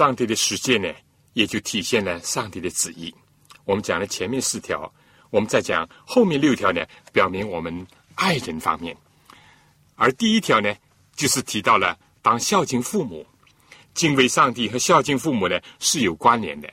[0.02, 0.92] 上帝的实践呢，
[1.32, 3.14] 也就体现了上帝的旨意。
[3.64, 4.92] 我们讲了前面四条，
[5.30, 7.86] 我们再讲后面六条呢，表明我们
[8.16, 8.96] 爱人方面。
[9.94, 10.74] 而第一条呢，
[11.14, 13.24] 就是提到了当孝敬父母、
[13.94, 16.68] 敬畏上帝和孝敬父母呢是有关联的。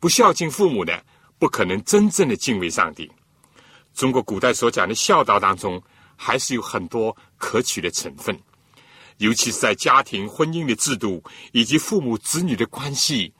[0.00, 0.92] 不孝敬父母呢，
[1.38, 3.08] 不可能真正的敬畏上帝。
[3.94, 5.80] 中国古代所讲的孝道当中，
[6.16, 8.36] 还是有很多可取的成分，
[9.18, 13.32] 尤其是在家庭、婚姻的制度以及父母子女的关系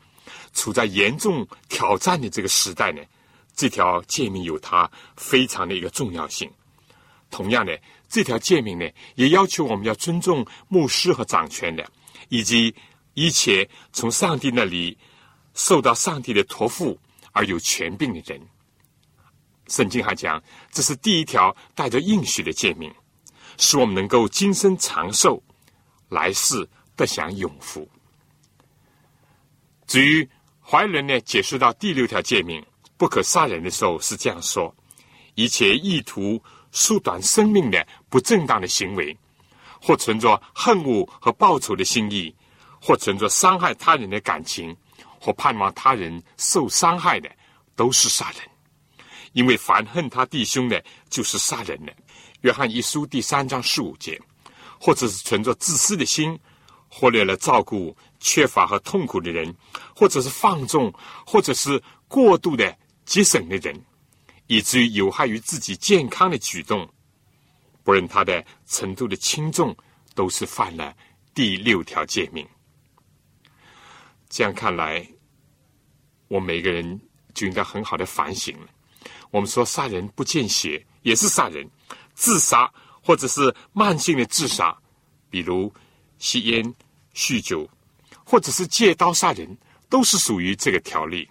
[0.53, 3.03] 处在严重挑战的这个时代呢，
[3.55, 6.51] 这条诫命有它非常的一个重要性。
[7.31, 11.85] 同样的，这条诫命呢，也要求我们要尊重牧师和掌权的，
[12.29, 12.75] 以及
[13.15, 14.97] 一切从上帝那里。
[15.59, 17.01] 受到上帝的托付
[17.33, 18.39] 而有权柄的人，
[19.69, 20.39] 圣经还讲，
[20.71, 22.93] 这是第一条带着应许的诫命，
[23.57, 25.43] 使我们能够今生长寿，
[26.09, 27.89] 来世得享永福。
[29.87, 30.29] 至于
[30.61, 32.65] 怀仁呢，解释到第六条诫命
[32.97, 34.75] 不可杀人的时候，是这样说：
[35.35, 36.43] 一切意图
[36.73, 39.17] 缩短生命的不正当的行为，
[39.81, 42.35] 或存着恨恶和报仇的心意，
[42.81, 44.77] 或存着伤害他人的感情。
[45.19, 47.29] 或盼望他人受伤害的，
[47.75, 48.41] 都是杀人。
[49.33, 51.93] 因为凡恨他弟兄的，就是杀人的。
[52.43, 54.21] 约翰一书第三章十五节，
[54.81, 56.39] 或者是存着自私的心，
[56.89, 59.55] 忽略了照顾缺乏和痛苦的人，
[59.95, 60.93] 或者是放纵，
[61.27, 63.79] 或者是过度的节省的人，
[64.47, 66.89] 以至于有害于自己健康的举动，
[67.83, 69.77] 不论他的程度的轻重，
[70.15, 70.95] 都是犯了
[71.35, 72.47] 第六条诫命。
[74.29, 75.07] 这样看来。
[76.29, 77.01] 我每个人
[77.35, 78.67] 就应该很好的反省了。
[79.31, 81.65] 我们说杀人不见血也是杀人，
[82.15, 82.69] 自杀
[83.07, 84.77] 或者是慢性的自杀，
[85.31, 85.73] 比如
[86.19, 86.75] 吸烟、
[87.15, 87.69] 酗酒，
[88.25, 89.57] 或者是借刀杀人，
[89.89, 91.29] 都是属于这个条例。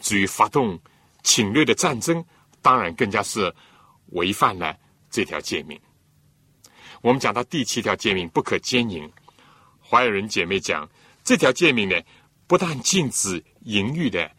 [0.00, 0.76] 至于发动
[1.22, 2.24] 侵略的战争，
[2.60, 3.54] 当然更加是
[4.06, 4.76] 违反了
[5.10, 5.80] 这条诫命。
[7.02, 9.08] 我们讲到第七条诫命不可奸淫，
[9.80, 10.88] 怀仁姐妹讲
[11.22, 11.94] 这条诫命呢。
[12.48, 14.30] 不但禁止淫欲的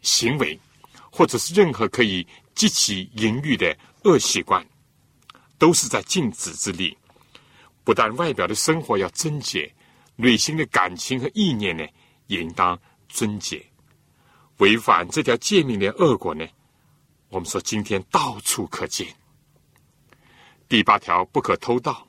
[0.00, 0.58] 行为，
[1.10, 4.64] 或者是任何可以激起淫欲的恶习惯，
[5.60, 6.98] 都是在禁止之力。
[7.84, 9.72] 不但外表的生活要贞洁，
[10.16, 11.86] 内心的感情和意念呢，
[12.26, 12.76] 也应当
[13.08, 13.64] 贞洁。
[14.56, 16.44] 违反这条诫命的恶果呢，
[17.28, 19.06] 我们说今天到处可见。
[20.68, 22.04] 第八条不可偷盗，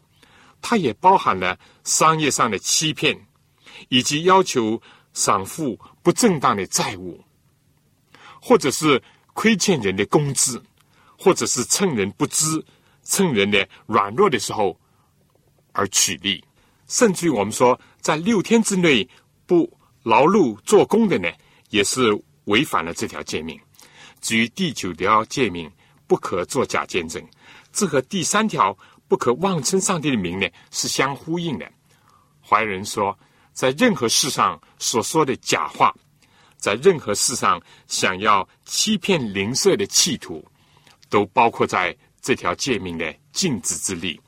[0.62, 3.28] 它也包含了商业上的欺骗，
[3.90, 4.82] 以及要求。
[5.14, 7.22] 偿付不正当的债务，
[8.42, 10.64] 或者是亏欠人的工资，
[11.20, 12.66] 或者是趁人不知、
[13.12, 14.80] 趁人的软弱的时候
[15.74, 16.42] 而取利，
[16.88, 19.06] 甚至于我们说，在六天之内
[19.46, 19.70] 不
[20.04, 21.30] 劳碌做工的呢，
[21.72, 22.00] 也是
[22.46, 23.60] 违反了这条诫命。
[24.22, 25.70] 至于第九条诫命，
[26.08, 27.22] 不可作假见证，
[27.74, 28.76] 这和第三条
[29.10, 31.70] 不可妄称上帝的名呢是相呼应的。
[32.42, 33.16] 怀仁说。
[33.54, 35.94] 在任何事上所说的假话，
[36.56, 40.42] 在任何事上想要欺骗邻舍的企图，
[41.10, 44.20] 都包括在这条诫命的禁止之力。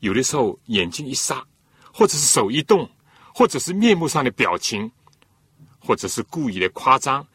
[0.00, 1.44] 有的时候眼睛一眨，
[1.92, 2.88] 或者是手一动，
[3.34, 4.90] 或者是面目上的表情，
[5.78, 7.26] 或者是故意的夸张，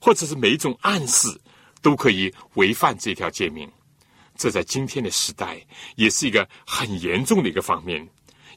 [0.00, 1.28] 或者是每一种暗示，
[1.80, 3.70] 都可以违反这条诫命。
[4.36, 5.64] 这在今天的时代
[5.96, 8.08] 也是一个很严重的一个方面，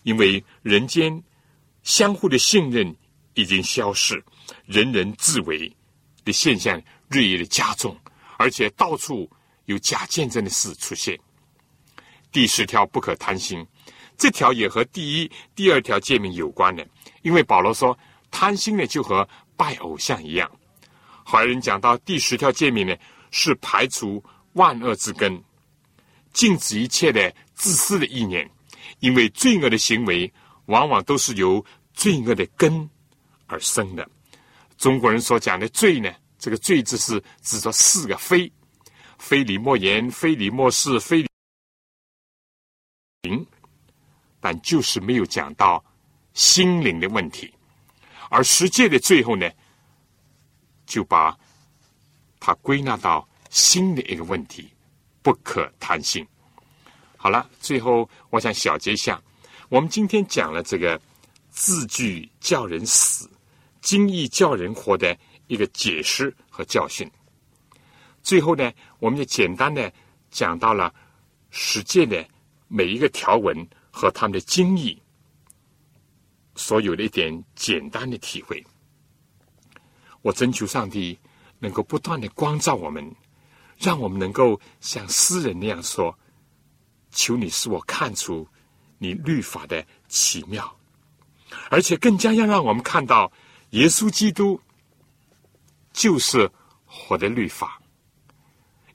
[0.04, 1.24] 因为人间。
[1.84, 2.93] 相互的信任
[3.34, 4.22] 已经消失，
[4.66, 5.74] 人人自危
[6.26, 7.98] 的现象日益的加重，
[8.38, 9.30] 而且到处
[9.68, 11.18] 有假见证的事出现。
[12.30, 13.65] 第十条不可贪心，
[14.18, 16.86] 这条也和第一、第二条诫命有关的，
[17.22, 17.97] 因为保罗说
[18.30, 20.51] 贪心呢就和拜偶像一样。
[21.24, 22.93] 好人讲到第十条诫命呢，
[23.32, 24.22] 是排除
[24.53, 25.41] 万恶之根，
[26.34, 28.49] 禁止一切的自私的意念，
[28.99, 30.30] 因为罪恶的行为
[30.65, 31.65] 往往都是由。
[31.97, 32.88] 罪恶的根
[33.47, 34.07] 而生的，
[34.78, 36.13] 中国人所讲的罪呢？
[36.38, 38.53] 这个“罪”字是指着四个“非”：
[39.18, 41.26] 非礼莫言、非礼莫视、非
[43.24, 43.45] 灵，
[44.39, 45.84] 但就是没有讲到
[46.34, 47.53] 心灵的问题。
[48.30, 49.49] 而十诫的最后呢，
[50.86, 51.38] 就把
[52.39, 54.74] 它归纳到心的一个问题：
[55.22, 56.26] 不可贪心。
[57.18, 59.22] 好了，最后我想小结一下，
[59.70, 60.99] 我们今天讲了这个。
[61.49, 63.28] 字句叫人死，
[63.82, 67.09] 经义叫人活的一个解释和教训。
[68.28, 68.69] 最后呢，
[68.99, 69.89] 我们就简单的
[70.30, 70.93] 讲到了
[71.49, 72.28] 实践的
[72.67, 75.01] 每一个条文和他们的经义
[76.53, 78.61] 所有的一点简单的体会。
[80.21, 81.17] 我征求上帝
[81.59, 83.15] 能够不断的光照我们，
[83.78, 86.13] 让我们能够像诗人那样说
[87.11, 88.45] ：“求你使我看出
[88.97, 90.78] 你律法的奇妙。”
[91.71, 93.32] 而且更加要让我们看到，
[93.69, 94.59] 耶稣基督
[95.93, 96.51] 就是
[96.86, 97.82] 活的律法，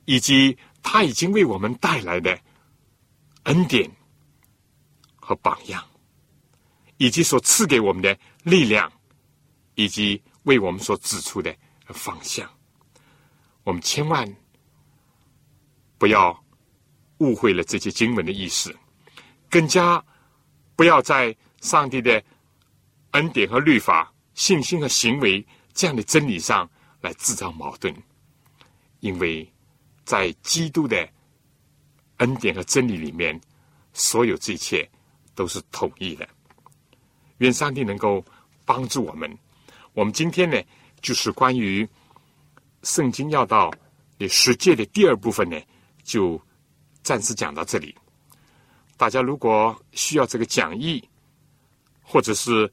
[0.05, 2.39] 以及他已经为我们带来的
[3.45, 3.91] 恩典
[5.17, 5.85] 和榜样，
[6.97, 8.91] 以及所赐给我们的力量，
[9.75, 11.55] 以及为我们所指出的
[11.89, 12.49] 方向。
[13.65, 14.37] 我们千万
[15.99, 16.45] 不要
[17.19, 18.75] 误会了这些经文的意思，
[19.49, 20.05] 更加
[20.77, 22.23] 不要在上帝的。
[23.13, 26.67] 恩典和律法、信心和行为这样的真理上
[27.03, 27.95] 来制造矛盾，
[29.01, 29.52] 因为
[30.13, 31.09] 在基督的
[32.19, 33.41] 恩典和真理里面，
[33.95, 34.87] 所有这一切
[35.35, 36.29] 都是统一的。
[37.39, 38.23] 愿上帝能够
[38.67, 39.39] 帮助我们。
[39.95, 40.63] 我们今天呢，
[41.01, 41.89] 就是关于
[42.83, 43.73] 圣经要道
[44.19, 45.59] 的十诫的第二部分呢，
[46.03, 46.39] 就
[47.03, 47.97] 暂时讲到这里。
[48.99, 51.03] 大家如果需要这个讲义，
[52.03, 52.71] 或者是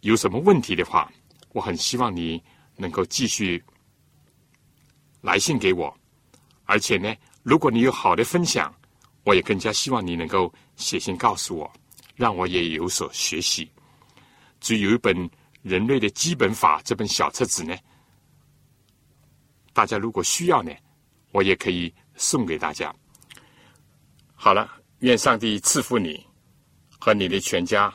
[0.00, 1.08] 有什么问题的话，
[1.50, 2.42] 我很希望你
[2.74, 3.62] 能够继续
[5.20, 5.96] 来信给我。
[6.68, 8.72] 而且呢，如果你有好的分享，
[9.24, 11.72] 我也更加希望你能够写信告诉我，
[12.14, 13.66] 让我也有所学习。
[14.60, 15.16] 至于有一本
[15.62, 17.74] 《人类的基本法》这本小册子呢，
[19.72, 20.70] 大家如果需要呢，
[21.32, 22.94] 我也可以送给大家。
[24.34, 26.22] 好了，愿上帝赐福你
[27.00, 27.92] 和你的全家。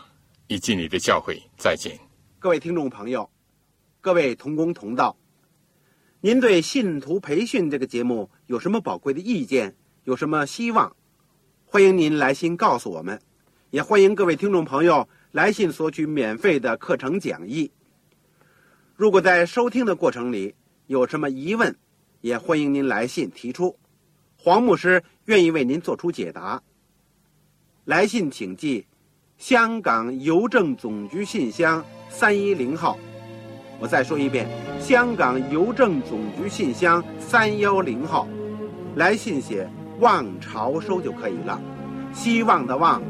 [0.47, 1.97] 以及你的教诲，再见，
[2.37, 3.27] 各位听众朋友，
[4.01, 5.15] 各位同工同道，
[6.25, 9.75] 您对信徒培训这个节目有什么宝贵的意见？
[10.05, 10.95] 有什么希望？
[11.65, 13.19] 欢迎您来信告诉我们，
[13.71, 17.69] 也欢迎各位听众朋友来信索取免费的课程讲义。
[18.95, 20.55] 如果在收听的过程里
[20.87, 21.75] 有什么疑问，
[22.21, 23.77] 也欢迎您来信提出，
[24.37, 26.63] 黄牧师愿意为您做出解答。
[27.83, 28.85] 来信请寄。
[29.37, 32.97] 香港邮政总局信箱三一零号，
[33.83, 34.47] 我再说一遍，
[34.79, 38.25] 香港邮政总局信箱三幺零号，
[38.95, 39.69] 来信写
[39.99, 41.59] “望潮收”就可以了。
[42.13, 43.01] 希望的望，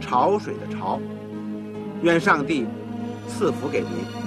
[0.00, 0.98] 潮水的潮。
[2.02, 2.66] 愿上帝
[3.28, 4.19] 赐福给您。